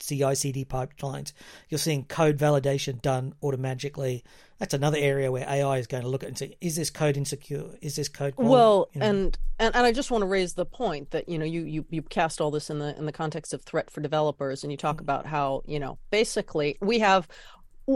[0.00, 1.32] CI/CD pipelines.
[1.68, 4.24] You're seeing code validation done automatically.
[4.58, 7.18] That's another area where AI is going to look at and say, is this code
[7.18, 7.76] insecure?
[7.82, 8.52] Is this code quality?
[8.52, 9.06] Well, You know?
[9.06, 11.84] and, and and I just want to raise the point that you know you you
[11.90, 14.78] you cast all this in the in the context of threat for developers, and you
[14.78, 15.02] talk mm.
[15.02, 17.28] about how you know basically we have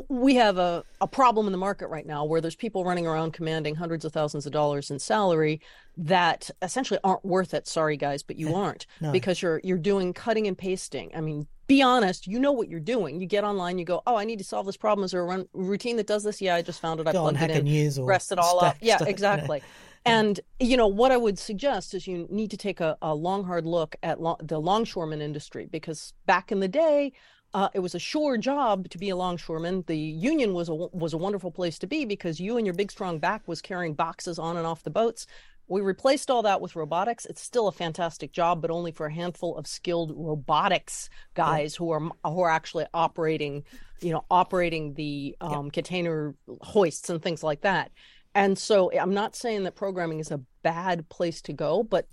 [0.08, 3.32] we have a, a problem in the market right now where there's people running around
[3.32, 5.60] commanding hundreds of thousands of dollars in salary
[5.96, 7.66] that essentially aren't worth it.
[7.66, 9.10] Sorry guys, but you eh, aren't No.
[9.10, 11.10] because you're you're doing cutting and pasting.
[11.14, 13.20] I mean, be honest, you know what you're doing.
[13.20, 15.04] You get online, you go, oh, I need to solve this problem.
[15.04, 16.40] Is there a run, routine that does this?
[16.40, 17.06] Yeah, I just found it.
[17.08, 18.76] I Go plugged it in News or rest it all up.
[18.76, 19.10] Stack Yeah, stuff, you know.
[19.10, 19.62] exactly.
[20.06, 23.44] And you know what I would suggest is you need to take a, a long,
[23.44, 27.12] hard look at lo- the longshoreman industry because back in the day,
[27.52, 29.84] uh, it was a sure job to be a longshoreman.
[29.86, 32.90] The union was a was a wonderful place to be because you and your big
[32.90, 35.26] strong back was carrying boxes on and off the boats.
[35.66, 37.26] We replaced all that with robotics.
[37.26, 41.90] It's still a fantastic job, but only for a handful of skilled robotics guys who
[41.90, 43.64] are who are actually operating,
[44.00, 47.90] you know, operating the um, container hoists and things like that.
[48.34, 52.06] And so I'm not saying that programming is a bad place to go, but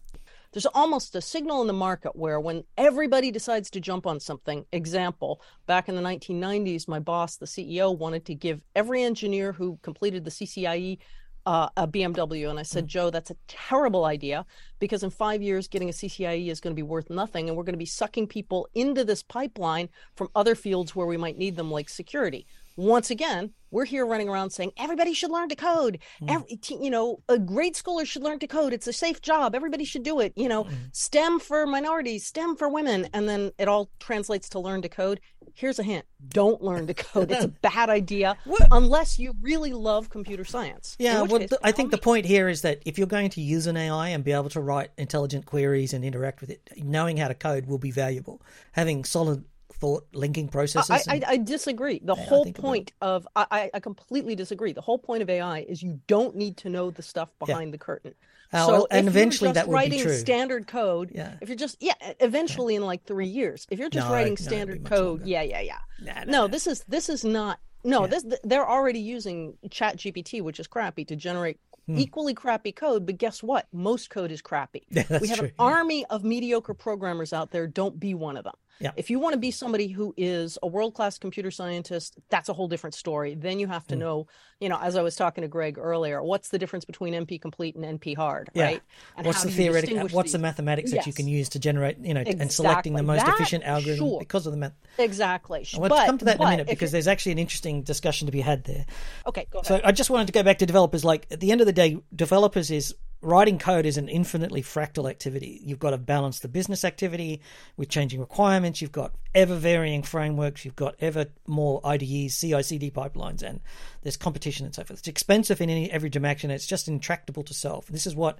[0.51, 4.65] there's almost a signal in the market where when everybody decides to jump on something,
[4.71, 9.79] example, back in the 1990s, my boss, the CEO, wanted to give every engineer who
[9.81, 10.99] completed the CCIE
[11.47, 12.49] uh, a BMW.
[12.49, 14.45] And I said, Joe, that's a terrible idea
[14.79, 17.47] because in five years, getting a CCIE is going to be worth nothing.
[17.47, 21.15] And we're going to be sucking people into this pipeline from other fields where we
[21.15, 22.45] might need them, like security.
[22.77, 25.99] Once again, we're here running around saying everybody should learn to code.
[26.21, 26.35] Mm.
[26.35, 28.71] Every, you know, a grade schooler should learn to code.
[28.71, 29.55] It's a safe job.
[29.55, 30.31] Everybody should do it.
[30.35, 30.73] You know, mm.
[30.91, 35.19] STEM for minorities, STEM for women, and then it all translates to learn to code.
[35.55, 37.31] Here's a hint: don't learn to code.
[37.31, 38.37] It's a bad idea
[38.71, 40.95] unless you really love computer science.
[40.99, 43.65] Yeah, well, case, I think the point here is that if you're going to use
[43.65, 47.27] an AI and be able to write intelligent queries and interact with it, knowing how
[47.27, 48.41] to code will be valuable.
[48.73, 49.43] Having solid
[49.79, 51.07] thought linking processes.
[51.07, 51.99] I, I, I disagree.
[52.03, 54.73] The yeah, whole point of I, I completely disagree.
[54.73, 57.71] The whole point of AI is you don't need to know the stuff behind yeah.
[57.71, 58.13] the curtain.
[58.53, 60.13] Uh, so well, and eventually that will writing be true.
[60.13, 61.35] standard code, yeah.
[61.41, 62.79] if you're just yeah, eventually yeah.
[62.79, 65.77] in like three years, if you're just no, writing standard no, code, yeah, yeah, yeah.
[66.01, 67.59] Nah, nah, no, this is this is not.
[67.83, 68.07] No, yeah.
[68.07, 71.97] this they're already using Chat GPT, which is crappy, to generate Hmm.
[71.97, 73.67] equally crappy code, but guess what?
[73.71, 74.85] Most code is crappy.
[74.91, 77.65] Yeah, we have true, an army of mediocre programmers out there.
[77.65, 78.55] Don't be one of them.
[78.79, 78.91] Yeah.
[78.95, 82.53] If you want to be somebody who is a world class computer scientist, that's a
[82.53, 83.35] whole different story.
[83.35, 83.99] Then you have to mm.
[83.99, 84.27] know,
[84.59, 87.75] you know, as I was talking to Greg earlier, what's the difference between NP complete
[87.75, 88.63] and NP hard, yeah.
[88.63, 88.81] right?
[89.15, 90.31] And what's the theoretical, what's these?
[90.33, 91.03] the mathematics yes.
[91.03, 92.41] that you can use to generate, you know, exactly.
[92.41, 94.19] and selecting the most that, efficient algorithm sure.
[94.19, 94.73] because of the math.
[94.97, 95.67] Exactly.
[95.73, 97.83] I want but, to come to that in a minute because there's actually an interesting
[97.83, 98.85] discussion to be had there.
[99.25, 99.67] Okay, go ahead.
[99.67, 101.03] So I just wanted to go back to developers.
[101.03, 105.09] Like at the end of the day, developers is writing code is an infinitely fractal
[105.09, 105.59] activity.
[105.63, 107.41] You've got to balance the business activity
[107.75, 108.81] with changing requirements.
[108.81, 110.63] You've got ever varying frameworks.
[110.63, 113.59] You've got ever more IDEs, CI CD pipelines, and
[114.03, 114.99] there's competition and so forth.
[114.99, 116.51] It's expensive in any, every dimension.
[116.51, 117.87] It's just intractable to solve.
[117.87, 118.39] This is what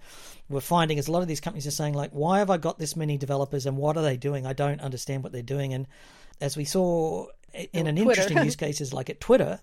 [0.49, 2.77] we're finding is a lot of these companies are saying, like, why have I got
[2.77, 4.45] this many developers and what are they doing?
[4.45, 5.73] I don't understand what they're doing.
[5.73, 5.87] And
[6.39, 7.27] as we saw
[7.73, 8.11] in an Twitter.
[8.11, 9.59] interesting use cases like at Twitter,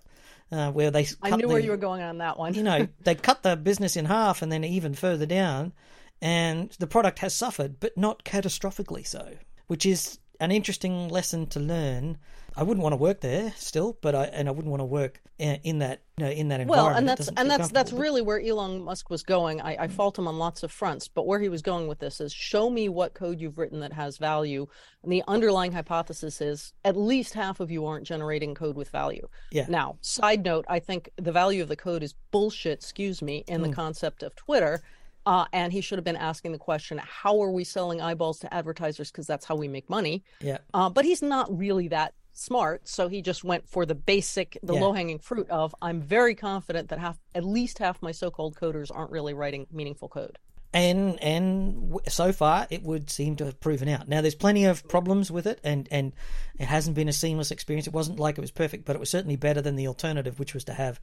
[0.51, 2.53] uh, where they I knew the, where you were going on that one.
[2.53, 5.73] you know, they cut the business in half and then even further down,
[6.21, 9.33] and the product has suffered, but not catastrophically so,
[9.67, 12.17] which is an interesting lesson to learn.
[12.57, 15.21] I wouldn't want to work there still, but I and I wouldn't want to work
[15.37, 16.69] in that you know, in that environment.
[16.69, 19.59] Well, and that's and that's that's really where Elon Musk was going.
[19.59, 22.21] I, I fault him on lots of fronts, but where he was going with this
[22.21, 24.67] is show me what code you've written that has value.
[25.03, 29.27] And the underlying hypothesis is at least half of you aren't generating code with value.
[29.51, 29.65] Yeah.
[29.67, 32.79] Now, side note, I think the value of the code is bullshit.
[32.79, 33.63] Excuse me, in mm.
[33.63, 33.73] the hmm.
[33.73, 34.81] concept of Twitter.
[35.27, 38.53] Uh, and he should have been asking the question, how are we selling eyeballs to
[38.53, 39.09] advertisers?
[39.09, 40.23] Because that's how we make money.
[40.39, 40.59] Yeah.
[40.71, 44.73] Uh, but he's not really that smart, so he just went for the basic, the
[44.73, 44.81] yeah.
[44.81, 48.55] low hanging fruit of I'm very confident that half, at least half my so called
[48.55, 50.37] coders aren't really writing meaningful code.
[50.73, 54.09] And and so far it would seem to have proven out.
[54.09, 56.11] Now there's plenty of problems with it, and and
[56.59, 57.87] it hasn't been a seamless experience.
[57.87, 60.53] It wasn't like it was perfect, but it was certainly better than the alternative, which
[60.53, 60.99] was to have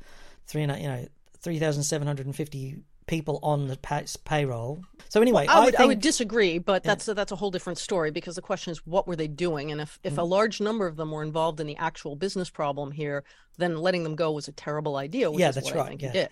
[0.47, 1.07] three you know
[1.38, 4.82] three thousand seven hundred and fifty people on the pay- payroll.
[5.08, 7.50] So anyway, I, would, I, think, I, would, disagree, but that's a, that's a whole
[7.50, 10.18] different story because the question is what were they doing, and if if mm.
[10.18, 13.24] a large number of them were involved in the actual business problem here,
[13.58, 15.30] then letting them go was a terrible idea.
[15.32, 16.02] yeah, that's right.
[16.02, 16.28] I yeah.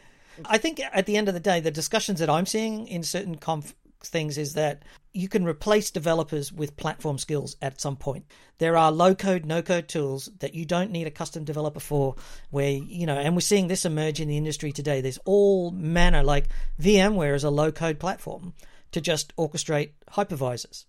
[0.46, 3.36] I think at the end of the day, the discussions that I'm seeing in certain
[3.36, 3.74] conf-
[4.08, 8.24] things is that you can replace developers with platform skills at some point.
[8.58, 12.16] There are low code, no code tools that you don't need a custom developer for,
[12.50, 15.00] where, you know, and we're seeing this emerge in the industry today.
[15.00, 16.48] There's all manner, like
[16.80, 18.54] VMware is a low code platform
[18.92, 20.84] to just orchestrate hypervisors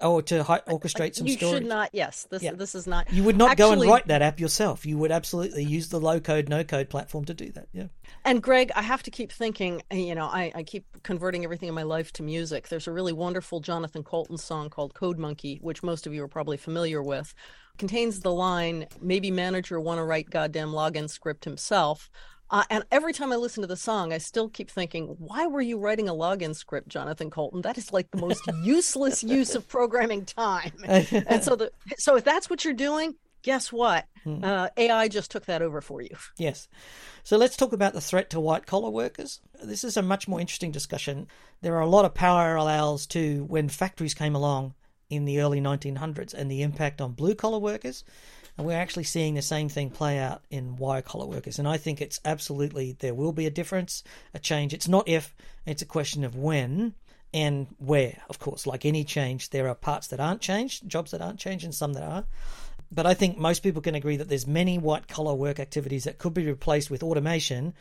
[0.00, 1.62] or to hi- orchestrate some you storage.
[1.62, 1.90] should not.
[1.92, 2.52] Yes, this Yeah.
[2.52, 3.12] this is not.
[3.12, 4.84] You would not go and write that app yourself.
[4.86, 7.68] You would absolutely use the low code, no code platform to do that.
[7.72, 7.86] Yeah.
[8.24, 9.82] And Greg, I have to keep thinking.
[9.90, 12.68] Eh, you know, I, I keep converting everything in my life to music.
[12.68, 16.28] There's a really wonderful Jonathan Coulton song called "Code Monkey," which most of you are
[16.28, 17.32] probably familiar with.
[17.78, 22.10] Contains the line, "Maybe manager want to write goddamn login script himself."
[22.50, 25.60] Uh, and every time I listen to the song, I still keep thinking, why were
[25.60, 27.62] you writing a login script, Jonathan Coulton?
[27.62, 30.72] That is like the most useless use of programming time.
[30.84, 34.06] and so, the so if that's what you're doing, guess what?
[34.24, 34.44] Hmm.
[34.44, 36.16] Uh, AI just took that over for you.
[36.38, 36.68] Yes.
[37.24, 39.40] So let's talk about the threat to white collar workers.
[39.62, 41.26] This is a much more interesting discussion.
[41.62, 44.74] There are a lot of parallels to when factories came along
[45.08, 48.04] in the early 1900s and the impact on blue collar workers.
[48.56, 51.58] And we're actually seeing the same thing play out in white collar workers.
[51.58, 54.72] And I think it's absolutely, there will be a difference, a change.
[54.72, 55.34] It's not if,
[55.66, 56.94] it's a question of when
[57.34, 58.22] and where.
[58.30, 61.64] Of course, like any change, there are parts that aren't changed, jobs that aren't changed,
[61.64, 62.24] and some that are.
[62.90, 66.18] But I think most people can agree that there's many white collar work activities that
[66.18, 67.74] could be replaced with automation.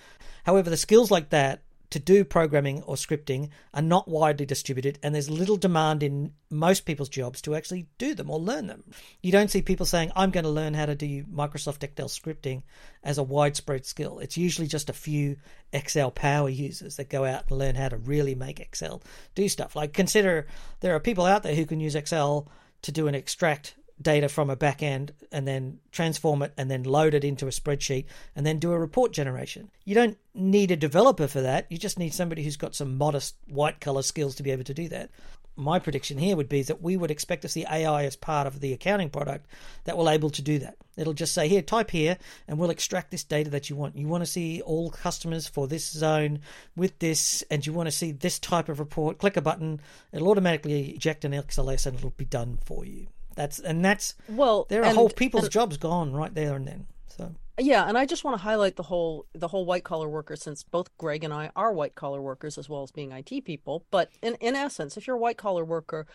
[0.44, 1.62] However, the skills like that
[1.96, 6.82] to do programming or scripting are not widely distributed, and there's little demand in most
[6.82, 8.84] people's jobs to actually do them or learn them.
[9.24, 12.64] You don't see people saying, I'm going to learn how to do Microsoft Excel scripting
[13.02, 14.20] as a widespread skill.
[14.20, 15.38] It's usually just a few
[15.72, 19.02] Excel power users that go out and learn how to really make Excel
[19.34, 19.74] do stuff.
[19.74, 20.48] Like, consider
[20.82, 22.50] there are people out there who can use Excel
[22.82, 26.84] to do an extract data from a back end and then transform it and then
[26.84, 28.06] load it into a spreadsheet
[28.36, 29.70] and then do a report generation.
[29.86, 31.66] You don't need a developer for that.
[31.70, 34.74] You just need somebody who's got some modest white collar skills to be able to
[34.74, 35.12] do that.
[35.58, 38.60] My prediction here would be that we would expect to see AI as part of
[38.60, 39.48] the accounting product
[39.86, 40.76] that will able to do that.
[40.98, 43.96] It'll just say here, type here, and we'll extract this data that you want.
[43.96, 46.40] You want to see all customers for this zone
[46.76, 49.18] with this, and you want to see this type of report.
[49.18, 49.80] Click a button,
[50.12, 53.08] it'll automatically eject an XLS, and it'll be done for you.
[53.36, 56.68] That's and that's well, there are and, whole people's and, jobs gone right there and
[56.68, 56.88] then.
[57.08, 60.36] So yeah, and I just want to highlight the whole the whole white collar worker
[60.36, 63.86] since both Greg and I are white collar workers as well as being IT people.
[63.92, 66.08] But in in essence, if you're a white collar worker,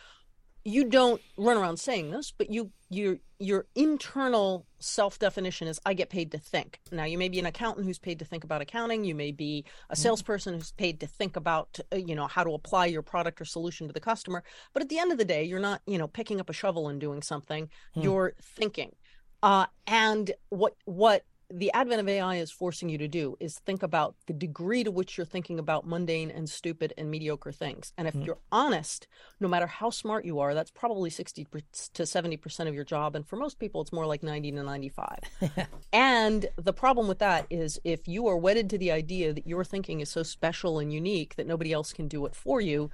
[0.64, 5.94] you don't run around saying this, but you your your internal self definition is I
[5.94, 6.80] get paid to think.
[6.92, 9.04] Now you may be an accountant who's paid to think about accounting.
[9.04, 10.02] You may be a Mm-hmm.
[10.02, 13.44] salesperson who's paid to think about uh, you know how to apply your product or
[13.44, 14.42] solution to the customer.
[14.72, 16.88] But at the end of the day, you're not you know picking up a shovel
[16.88, 17.70] and doing something.
[17.94, 18.00] Hmm.
[18.00, 18.94] You're thinking.
[19.42, 23.82] Uh, and what what the advent of AI is forcing you to do is think
[23.82, 27.92] about the degree to which you're thinking about mundane and stupid and mediocre things.
[27.98, 28.22] And if Hmm.
[28.22, 29.06] you're honest,
[29.40, 31.46] no matter how smart you are, that's probably 60
[31.94, 33.16] to 70% of your job.
[33.16, 35.18] And for most people, it's more like 90 to 95.
[35.92, 39.64] and the problem with that is if you are wedded to the idea that your
[39.64, 42.90] thinking is so special and unique that nobody else can do it for you,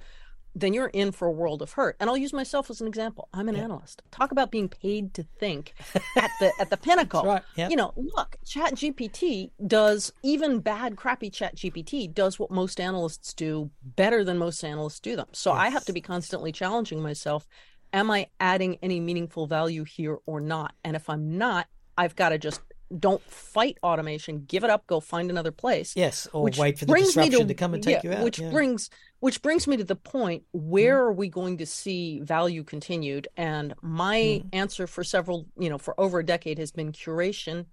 [0.59, 1.95] then you're in for a world of hurt.
[1.99, 3.29] And I'll use myself as an example.
[3.33, 4.01] I'm an analyst.
[4.11, 5.73] Talk about being paid to think
[6.15, 7.23] at the at the pinnacle.
[7.23, 7.69] right, yeah.
[7.69, 13.33] You know, look, Chat GPT does even bad, crappy Chat GPT does what most analysts
[13.33, 15.27] do better than most analysts do them.
[15.31, 17.47] So I have to be constantly challenging myself.
[17.93, 20.73] Am I adding any meaningful value here or not?
[20.83, 22.61] And if I'm not, I've got to just
[22.99, 26.93] don't fight automation, give it up, go find another place yes, or wait for the
[26.93, 28.23] disruption to, come and take yeah, you out.
[28.23, 28.49] Which yeah.
[28.49, 28.89] brings
[29.19, 33.27] which brings me to the point where are we going to see value continued?
[33.35, 34.47] And my Mm-hmm.
[34.53, 37.65] answer for several, you know, for over a decade has been curation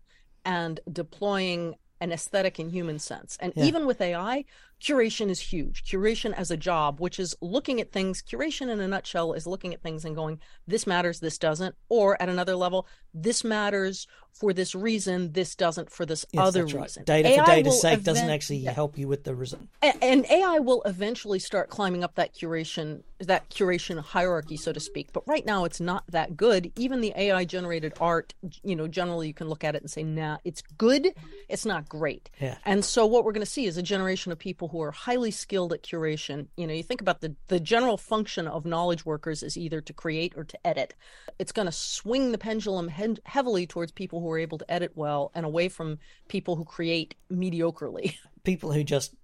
[0.45, 3.37] and deploying an aesthetic and human sense.
[3.41, 3.71] And Yeah.
[3.71, 4.45] even with AI,
[4.81, 5.85] curation is huge.
[5.85, 9.73] Curation as a job, which is looking at things, curation in a nutshell is looking
[9.75, 11.75] at things and going, this matters, this doesn't.
[11.89, 16.65] Or at another level, this matters for this reason, this doesn't for this Yes, other
[16.65, 16.75] right.
[16.75, 17.05] reason.
[17.05, 18.73] Data AI for data's sake doesn't actually yeah.
[18.73, 19.63] help you with the result.
[19.83, 24.81] A- and AI will eventually start climbing up that curation that curation hierarchy so to
[24.81, 28.87] speak but right now it's not that good even the AI generated art you know
[28.87, 31.09] generally you can look at it and say nah it's good
[31.49, 32.59] it's not great Yeah.
[32.67, 35.31] and so what we're going to see is a generation of people who are highly
[35.31, 36.47] skilled at curation.
[36.57, 39.93] You know you think about the the general function of knowledge workers is either to
[39.93, 40.95] create or to edit.
[41.39, 44.93] It's going to swing the pendulum he- heavily towards people who are able to edit
[44.95, 45.99] well and away from
[46.29, 48.15] people who create mediocrely.
[48.45, 49.15] People who just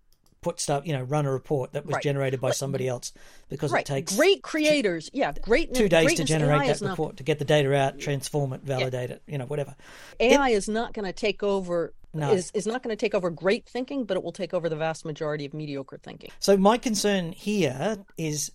[0.40, 2.02] put stuff, you know, run a report that was Right.
[2.02, 3.12] generated by somebody else
[3.50, 3.82] because right.
[3.82, 5.10] it takes great creators.
[5.12, 7.74] Yeah great two days to generate AI that is not- report, to get the data
[7.74, 9.76] out, transform it, validate it, you know, whatever.
[10.18, 12.32] AI is not going to take over No.
[12.32, 14.76] is is not going to take over great thinking but it will take over the
[14.76, 16.30] vast majority of mediocre thinking.
[16.38, 18.52] So my concern here is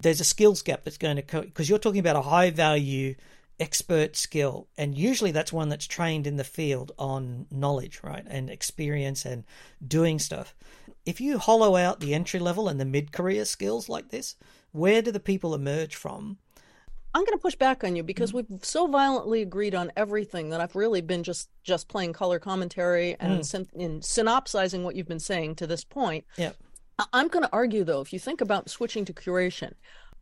[0.00, 3.14] there's a skills gap that's going to because you're talking about a high value
[3.58, 8.50] expert skill and usually that's one that's trained in the field on knowledge right and
[8.50, 9.44] experience and
[9.86, 10.54] doing stuff.
[11.04, 14.36] If you hollow out the entry level and the mid career skills like this
[14.72, 16.38] where do the people emerge from
[17.16, 18.54] I'm going to push back on you because Mm-hmm.
[18.54, 23.16] we've so violently agreed on everything that I've really been just just playing color commentary
[23.18, 23.44] and Mm.
[23.44, 26.24] syn- in synopsizing what you've been saying to this point.
[26.36, 26.52] yeah
[26.98, 29.72] I- I'm going to argue though, if you think about switching to curation,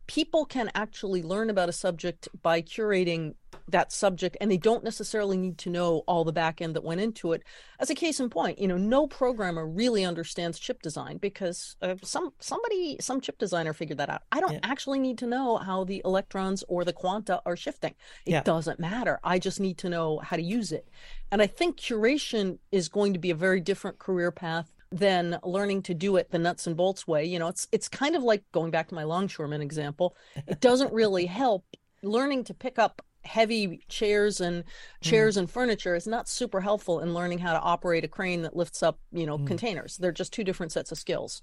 [0.07, 3.35] people can actually learn about a subject by curating
[3.67, 7.01] that subject and they don't necessarily need to know all the back end that went
[7.01, 7.41] into it
[7.79, 11.95] as a case in point you know no programmer really understands chip design because uh,
[12.03, 14.59] some somebody some chip designer figured that out i don't Yeah.
[14.63, 17.95] actually need to know how the electrons or the quanta are shifting
[18.25, 18.43] it Yeah.
[18.43, 20.87] doesn't matter i just need to know how to use it
[21.31, 25.81] and i think curation is going to be a very different career path than learning
[25.81, 27.25] to do it the nuts and bolts way.
[27.25, 30.15] You know, it's it's kind of like going back to my longshoreman example.
[30.47, 31.65] It doesn't really help
[32.03, 34.63] learning to pick up heavy chairs and
[35.01, 38.55] chairs and furniture is not super helpful in learning how to operate a crane that
[38.55, 39.97] lifts up, you know, containers.
[39.97, 41.41] They're just two different sets of skills.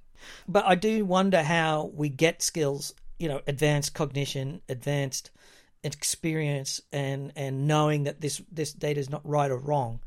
[0.48, 5.30] But I do wonder how we get skills, you know, advanced cognition, advanced
[5.84, 10.00] experience, and and knowing that this this data is not right or wrong.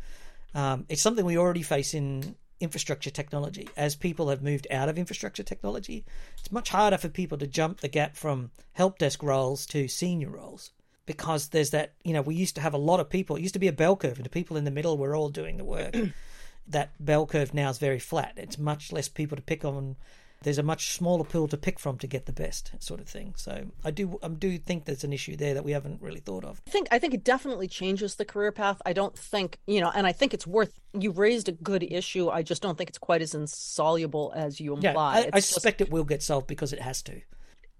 [0.53, 3.67] Um, it's something we already face in infrastructure technology.
[3.75, 6.05] As people have moved out of infrastructure technology,
[6.39, 10.29] it's much harder for people to jump the gap from help desk roles to senior
[10.29, 10.71] roles
[11.05, 11.93] because there's that.
[12.03, 13.35] You know, we used to have a lot of people.
[13.35, 15.29] It used to be a bell curve, and the people in the middle were all
[15.29, 15.95] doing the work.
[16.67, 18.33] that bell curve now is very flat.
[18.37, 19.95] It's much less people to pick on
[20.45, 23.33] there's a much smaller pool to pick from to get the best sort of thing.
[23.35, 26.45] So I do I do think there's an issue there that we haven't really thought
[26.45, 26.61] of.
[26.67, 28.81] I think I think it definitely changes the career path.
[28.85, 30.79] I don't think you know, and I think it's worth.
[30.93, 32.29] You raised a good issue.
[32.29, 35.21] I just don't think it's quite as insoluble as you imply.
[35.21, 37.21] Yeah, I, I suspect just, it will get solved because it has to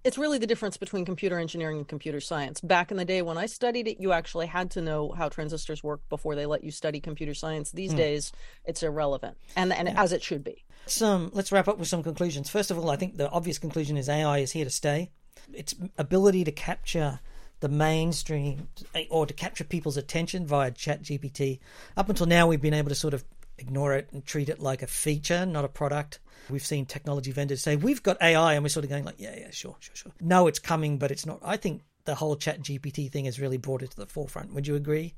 [0.06, 2.60] it's really the difference between computer engineering and computer science.
[2.60, 5.82] Back in the day when I studied it, you actually had to know how transistors
[5.82, 7.72] work before they let you study computer science.
[7.72, 7.96] These mm.
[7.96, 8.32] days,
[8.64, 10.00] it's irrelevant, and and yeah.
[10.00, 10.64] as it should be.
[10.86, 12.48] Some let's wrap up with some conclusions.
[12.48, 15.10] First of all, I think the obvious conclusion is AI is here to stay.
[15.52, 17.18] Its ability to capture
[17.60, 18.68] the mainstream
[19.10, 21.58] or to capture people's attention via ChatGPT.
[21.96, 23.24] Up until now, we've been able to sort of
[23.58, 26.20] ignore it and treat it like a feature, not a product.
[26.50, 29.34] We've seen technology vendors say, we've got AI, and we're sort of going like, yeah,
[29.36, 30.12] yeah, sure, sure, sure.
[30.20, 31.40] No, it's coming, but it's not.
[31.42, 34.54] I think the whole chat GPT thing has really brought it to the forefront.
[34.54, 35.14] Would you agree?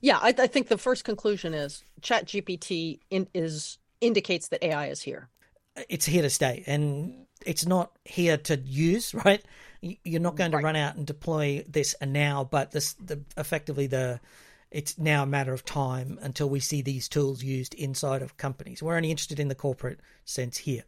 [0.00, 4.86] Yeah, I, I think the first conclusion is chat GPT in, is indicates that AI
[4.86, 5.28] is here.
[5.88, 9.42] It's here to stay, and it's not here to use, right?
[9.80, 10.64] You're not going to right.
[10.64, 14.20] run out and deploy this and now, but this the effectively the
[14.70, 18.82] it's now a matter of time until we see these tools used inside of companies.
[18.82, 20.84] We're only interested in the corporate sense here.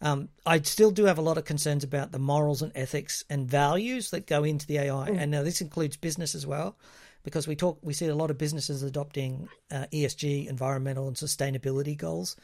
[0.00, 3.48] Um, I still do have a lot of concerns about the morals and ethics and
[3.48, 5.18] values that go into the AI, mm.
[5.18, 6.76] and now this includes business as well,
[7.24, 11.96] because we talk we see a lot of businesses adopting uh, ESG, environmental and sustainability
[11.96, 12.36] goals.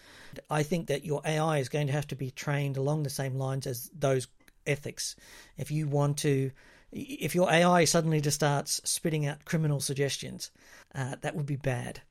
[0.50, 3.36] I think that your AI is going to have to be trained along the same
[3.36, 4.26] lines as those
[4.66, 5.14] ethics.
[5.58, 6.50] If you want to
[6.92, 10.50] if your AI suddenly just starts spitting out criminal suggestions,
[10.94, 12.02] uh, that would be bad.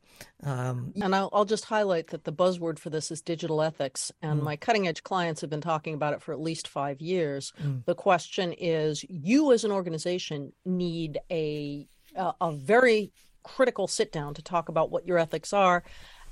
[0.43, 4.39] Um, and I'll, I'll, just highlight that the buzzword for this is digital ethics, and
[4.39, 4.43] mm.
[4.43, 7.53] my cutting edge clients have been talking about it for at least five years.
[7.61, 7.85] Mm.
[7.85, 13.11] The question is, you as an organization need a a, a very
[13.43, 15.83] critical sit down to talk about what your ethics are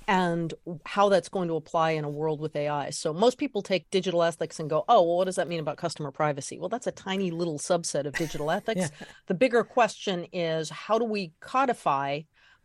[0.09, 0.55] and
[0.87, 2.89] how that's going to apply in a world with AI.
[2.89, 5.77] So most people take digital ethics and go, "Oh, well, what does that mean about
[5.77, 8.81] customer privacy?" Well, that's a tiny little subset of digital ethics.
[8.81, 9.07] yeah.
[9.27, 12.21] The bigger question is how do we codify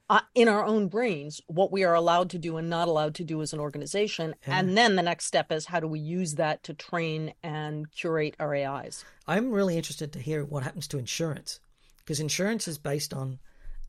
[0.08, 3.24] uh, in our own brains what we are allowed to do and not allowed to
[3.24, 4.58] do as an organization, yeah.
[4.58, 8.34] and then the next step is how do we use that to train and curate
[8.40, 9.04] our AIs.
[9.28, 11.60] I'm really interested to hear what happens to insurance
[11.98, 13.38] because insurance is based on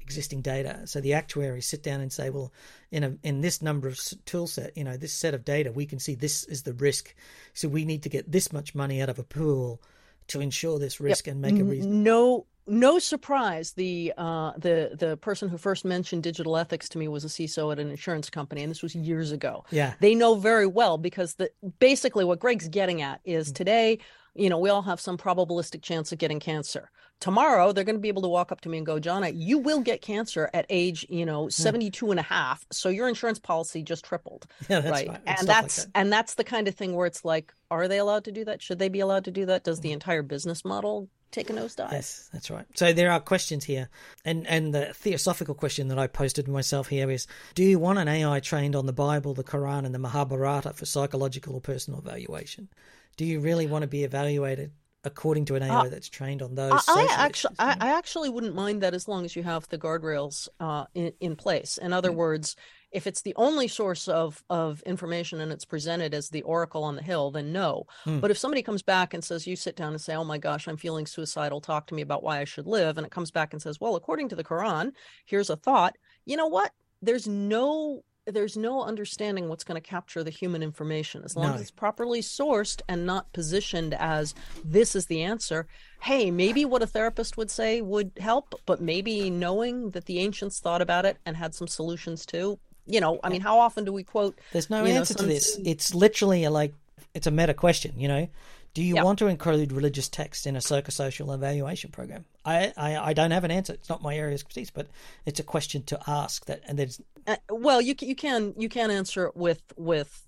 [0.06, 0.82] existing data.
[0.86, 2.54] So the actuaries sit down and say, well,
[2.92, 5.86] in a in this number of tool set, you know, this set of data, we
[5.86, 7.14] can see this is the risk.
[7.54, 9.82] So we need to get this much money out of a pool
[10.28, 11.34] to ensure this risk yep.
[11.34, 12.04] and make a reason.
[12.04, 17.08] No no surprise the uh, the the person who first mentioned digital ethics to me
[17.08, 19.66] was a CISO at an insurance company, and this was years ago.
[19.72, 23.56] Yeah, they know very well because the basically what Greg's getting at is mm.
[23.56, 24.00] today,
[24.34, 26.90] you know, we all have some probabilistic chance of getting cancer
[27.20, 29.58] tomorrow they're going to be able to walk up to me and go Johna you
[29.58, 33.84] will get cancer at age you know 72 and a half so your insurance policy
[33.84, 34.48] just tripled.
[34.70, 36.00] Yeah, right and that's like that.
[36.00, 38.62] and that's the kind of thing where it's like are they allowed to do that?
[38.62, 39.64] Should they be allowed to do that?
[39.64, 39.94] Does the mm-hmm.
[39.94, 41.92] entire business model take a nosedive?
[41.92, 42.66] Yes that's right.
[42.76, 43.90] So there are questions here
[44.24, 48.08] and and the theosophical question that i posted myself here is do you want an
[48.08, 52.70] ai trained on the bible the quran and the mahabharata for psychological or personal evaluation?
[53.18, 54.72] Do you really want to be evaluated
[55.06, 56.84] according to an AI uh, that's trained on those.
[56.88, 60.48] I, actually, I, I, actually wouldn't mind that as long as you have the guardrails
[60.60, 61.78] uh, in, in place.
[61.78, 62.18] In other mm-hmm.
[62.18, 62.56] words,
[62.92, 66.96] if it's the only source of of information and it's presented as the oracle on
[66.96, 67.86] the hill, then no.
[68.06, 68.22] Mm.
[68.22, 70.68] But if somebody comes back and says, you sit down and say, "Oh my gosh,
[70.68, 71.62] I'm feeling suicidal.
[71.62, 73.96] Talk to me about why I should live," and it comes back and says, "Well,
[73.96, 74.92] according to the Quran,
[75.26, 75.96] here's a thought."
[76.26, 76.72] You know what?
[77.02, 81.54] There's no there's no understanding what's going to capture the human information as long no.
[81.54, 85.68] as it's properly sourced and not positioned as this is the answer
[86.02, 90.60] hey maybe what a therapist would say would help but maybe knowing that the ancients
[90.60, 93.94] thought about it and had some solutions too you know i mean how often do
[93.94, 96.74] we quote there's no answer know, to this it's literally a, like
[97.14, 98.28] it's a meta question you know
[98.76, 99.06] do you yep.
[99.06, 102.26] want to include religious text in a psychosocial evaluation program?
[102.44, 103.72] I, I, I, don't have an answer.
[103.72, 104.88] It's not my area of expertise, but
[105.26, 106.44] it's a question to ask.
[106.48, 110.26] That and there's uh, well, you you can you can answer it with with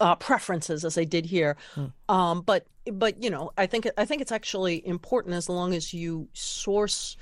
[0.00, 1.86] uh, preferences as I did here, hmm.
[2.08, 5.94] um, but but you know I think I think it's actually important as long as
[5.94, 7.16] you source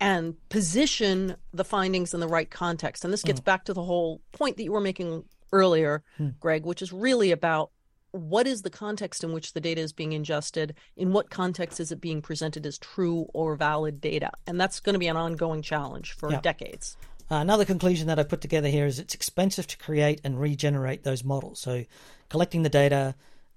[0.00, 3.04] and position the findings in the right context.
[3.04, 3.44] And this gets hmm.
[3.44, 6.28] back to the whole point that you were making earlier, hmm.
[6.40, 7.70] Greg, which is really about
[8.12, 10.74] what is the context in which the data is being ingested?
[10.96, 14.30] In what context is it being presented as true or valid data?
[14.46, 16.40] And that's going to be an ongoing challenge for yeah.
[16.40, 16.96] decades.
[17.30, 21.04] Uh, another conclusion that I put together here is it's expensive to create and regenerate
[21.04, 21.60] those models.
[21.60, 21.84] So,
[22.30, 23.14] collecting the data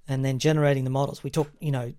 [0.08, 1.24] and then generating the models.
[1.24, 1.94] We talk, you know,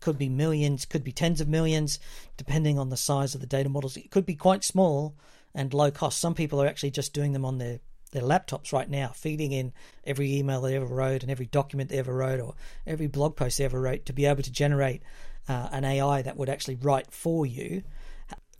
[0.00, 1.98] could be millions, could be tens of millions,
[2.36, 3.96] depending on the size of the data models.
[3.96, 5.14] It could be quite small
[5.54, 6.18] and low cost.
[6.18, 7.80] Some people are actually just doing them on their
[8.12, 9.70] their laptops right now, feeding in
[10.02, 12.54] every email they ever wrote and every document they ever wrote or
[12.86, 15.02] every blog post they ever wrote to be able to generate
[15.46, 17.82] uh, an AI that would actually write for you.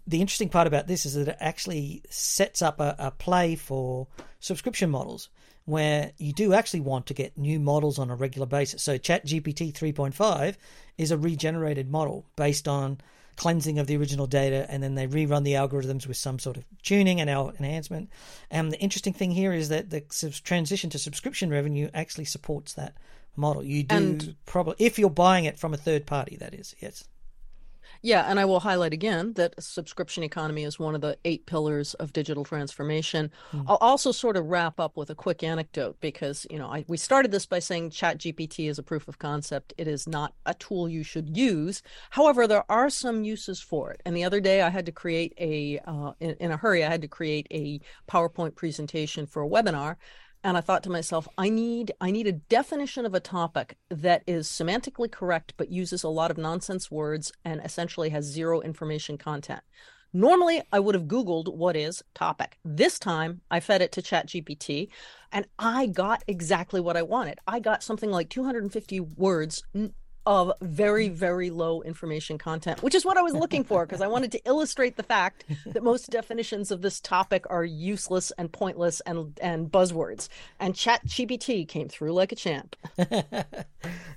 [0.09, 4.09] The interesting part about this is that it actually sets up a, a play for
[4.41, 5.29] subscription models
[5.67, 8.83] where you do actually want to get new models on a regular basis.
[8.83, 10.57] So ChatGPT 3.5
[10.97, 13.03] is a regenerated model based on
[13.37, 16.65] cleansing of the original data and then they rerun the algorithms with some sort of
[16.83, 18.09] tuning and enhancement.
[18.51, 20.01] And the interesting thing here is that the
[20.43, 22.95] transition to subscription revenue actually supports that
[23.37, 23.63] model.
[23.63, 26.75] You do probably if you're buying it from a third party that is.
[26.81, 27.05] Yes.
[28.03, 31.95] Yeah, and I will highlight again that subscription economy is one of the eight pillars
[31.95, 33.31] of digital transformation.
[33.53, 33.65] Mm.
[33.67, 36.97] I'll also sort of wrap up with a quick anecdote because, you know, I, we
[36.97, 39.75] started this by saying ChatGPT is a proof of concept.
[39.79, 41.83] It is not a tool you should use.
[42.11, 44.01] However, there are some uses for it.
[44.05, 46.91] And the other day I had to create a, uh, in, in a hurry, I
[46.91, 49.97] had to create a PowerPoint presentation for a webinar
[50.45, 54.23] and I thought to myself, I need I need a definition of a topic that
[54.27, 59.19] is semantically correct but uses a lot of nonsense words and essentially has zero information
[59.19, 59.61] content.
[60.13, 62.59] Normally, I would have Googled what is topic.
[62.65, 64.89] This time, I fed it to ChatGPT
[65.31, 67.39] and I got exactly what I wanted.
[67.47, 69.63] I got something like 250 words,
[70.29, 74.09] of very, very low information content, which is what I was looking for because I
[74.09, 79.01] wanted to illustrate the fact that most definitions of this topic are useless and pointless
[79.07, 80.29] and, and buzzwords.
[80.61, 82.77] And Chat GPT came through like a champ.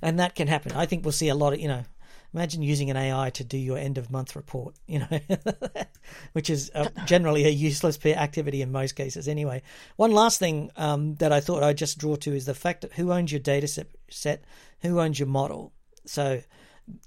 [0.01, 0.73] and that can happen.
[0.73, 1.85] I think we'll see a lot of, you know,
[2.33, 5.19] imagine using an AI to do your end of month report, you know,
[6.33, 9.61] which is uh, generally a useless activity in most cases anyway.
[9.95, 12.91] One last thing um, that I thought I'd just draw to is the fact that
[12.91, 14.43] who owns your data set,
[14.81, 15.71] who owns your model.
[16.05, 16.41] So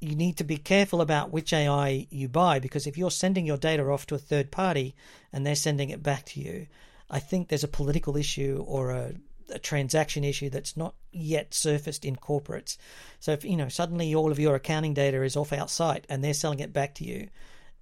[0.01, 3.57] you need to be careful about which AI you buy because if you're sending your
[3.57, 4.95] data off to a third party
[5.33, 6.67] and they're sending it back to you,
[7.11, 9.15] I think there's a political issue or a,
[9.51, 12.77] a transaction issue that's not yet surfaced in corporates.
[13.21, 16.35] So if you know suddenly all of your accounting data is off outside and they're
[16.35, 17.29] selling it back to you,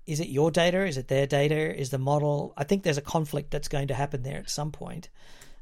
[0.06, 0.84] is it your data?
[0.84, 1.78] Is it their data?
[1.78, 2.52] Is the model?
[2.56, 5.08] I think there's a conflict that's going to happen there at some point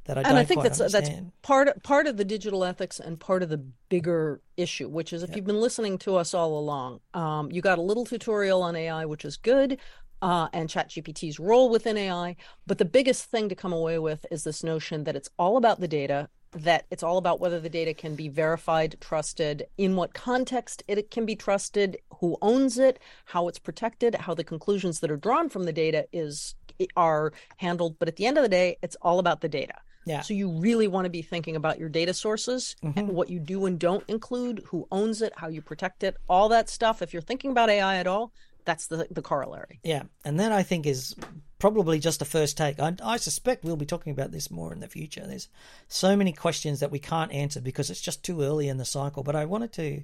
[0.04, 1.06] that I and I think that's understand.
[1.06, 5.22] that's part part of the digital ethics and part of the bigger issue, which is
[5.22, 5.36] if yep.
[5.36, 9.04] you've been listening to us all along, um, you got a little tutorial on AI,
[9.04, 9.78] which is good.
[10.22, 12.36] Uh, and ChatGPT's role within AI.
[12.66, 15.80] But the biggest thing to come away with is this notion that it's all about
[15.80, 20.12] the data, that it's all about whether the data can be verified, trusted, in what
[20.12, 25.10] context it can be trusted, who owns it, how it's protected, how the conclusions that
[25.10, 26.54] are drawn from the data is
[26.96, 27.98] are handled.
[27.98, 29.74] But at the end of the day, it's all about the data.
[30.06, 30.22] Yeah.
[30.22, 32.98] So you really want to be thinking about your data sources mm-hmm.
[32.98, 36.48] and what you do and don't include, who owns it, how you protect it, all
[36.48, 37.02] that stuff.
[37.02, 38.32] If you're thinking about AI at all,
[38.64, 39.80] that's the the corollary.
[39.82, 41.14] Yeah, and that I think is
[41.58, 42.80] probably just a first take.
[42.80, 45.26] I, I, suspect we'll be talking about this more in the future.
[45.26, 45.48] There's
[45.88, 49.22] so many questions that we can't answer because it's just too early in the cycle.
[49.22, 50.02] But I wanted to,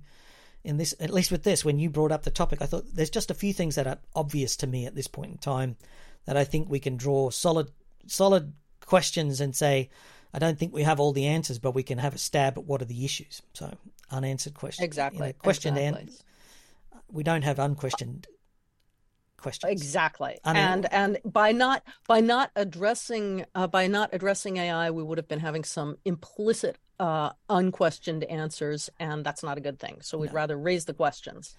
[0.64, 3.10] in this, at least with this, when you brought up the topic, I thought there's
[3.10, 5.76] just a few things that are obvious to me at this point in time
[6.26, 7.70] that I think we can draw solid,
[8.06, 8.52] solid
[8.86, 9.90] questions and say,
[10.32, 12.64] I don't think we have all the answers, but we can have a stab at
[12.64, 13.42] what are the issues.
[13.52, 13.72] So
[14.10, 14.84] unanswered questions.
[14.84, 15.18] Exactly.
[15.18, 16.12] You know, questioned exactly.
[17.10, 18.26] we don't have unquestioned
[19.36, 19.70] questions.
[19.70, 20.38] Exactly.
[20.44, 25.28] and and by not by not addressing uh, by not addressing AI, we would have
[25.28, 29.98] been having some implicit uh, unquestioned answers, and that's not a good thing.
[30.00, 30.34] So we'd no.
[30.34, 31.54] rather raise the questions.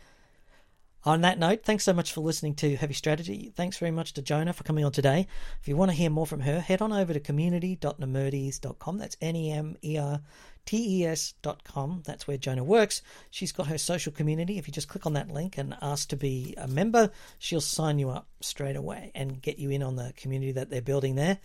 [1.05, 3.53] On that note, thanks so much for listening to Heavy Strategy.
[3.55, 5.27] Thanks very much to Johna for coming on today.
[5.61, 8.97] If you want to hear more from her, head on over to community.nemertes.com.
[8.97, 10.19] That's N E M E R
[10.65, 12.03] T E S.com.
[12.05, 13.01] That's where Johna works.
[13.29, 14.57] She's got her social community.
[14.57, 17.99] If you just click on that link and ask to be a member, she'll sign
[17.99, 21.37] you up straight away and get you in on the community that they're building there.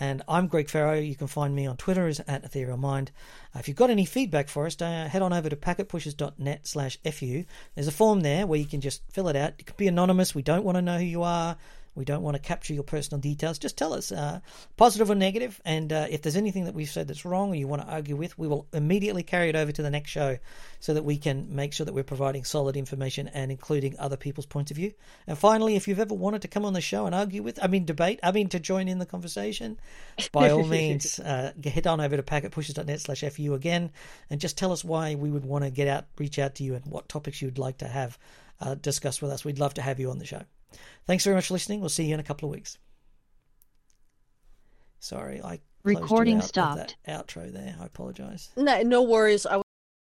[0.00, 0.94] And I'm Greg Ferro.
[0.94, 3.10] You can find me on Twitter as at Ethereal Mind.
[3.54, 6.98] Uh, if you've got any feedback for us, uh, head on over to packetpushers.net slash
[7.10, 7.44] FU.
[7.74, 9.54] There's a form there where you can just fill it out.
[9.58, 10.34] It can be anonymous.
[10.34, 11.56] We don't want to know who you are.
[11.98, 13.58] We don't want to capture your personal details.
[13.58, 14.38] Just tell us, uh,
[14.76, 17.66] positive or negative, and uh, if there's anything that we've said that's wrong or you
[17.66, 20.38] want to argue with, we will immediately carry it over to the next show
[20.78, 24.46] so that we can make sure that we're providing solid information and including other people's
[24.46, 24.92] points of view.
[25.26, 27.66] And finally, if you've ever wanted to come on the show and argue with, I
[27.66, 29.80] mean, debate, I mean, to join in the conversation,
[30.30, 33.90] by all means, uh, head on over to packetpushers.net slash FU again
[34.30, 36.76] and just tell us why we would want to get out, reach out to you,
[36.76, 38.16] and what topics you'd like to have
[38.60, 39.44] uh, discussed with us.
[39.44, 40.42] We'd love to have you on the show.
[41.06, 41.80] Thanks very much for listening.
[41.80, 42.78] We'll see you in a couple of weeks.
[45.00, 46.96] Sorry, I recording stopped.
[47.06, 47.76] outro there.
[47.80, 48.50] I apologize.
[48.56, 49.46] No, no worries.
[49.46, 49.62] I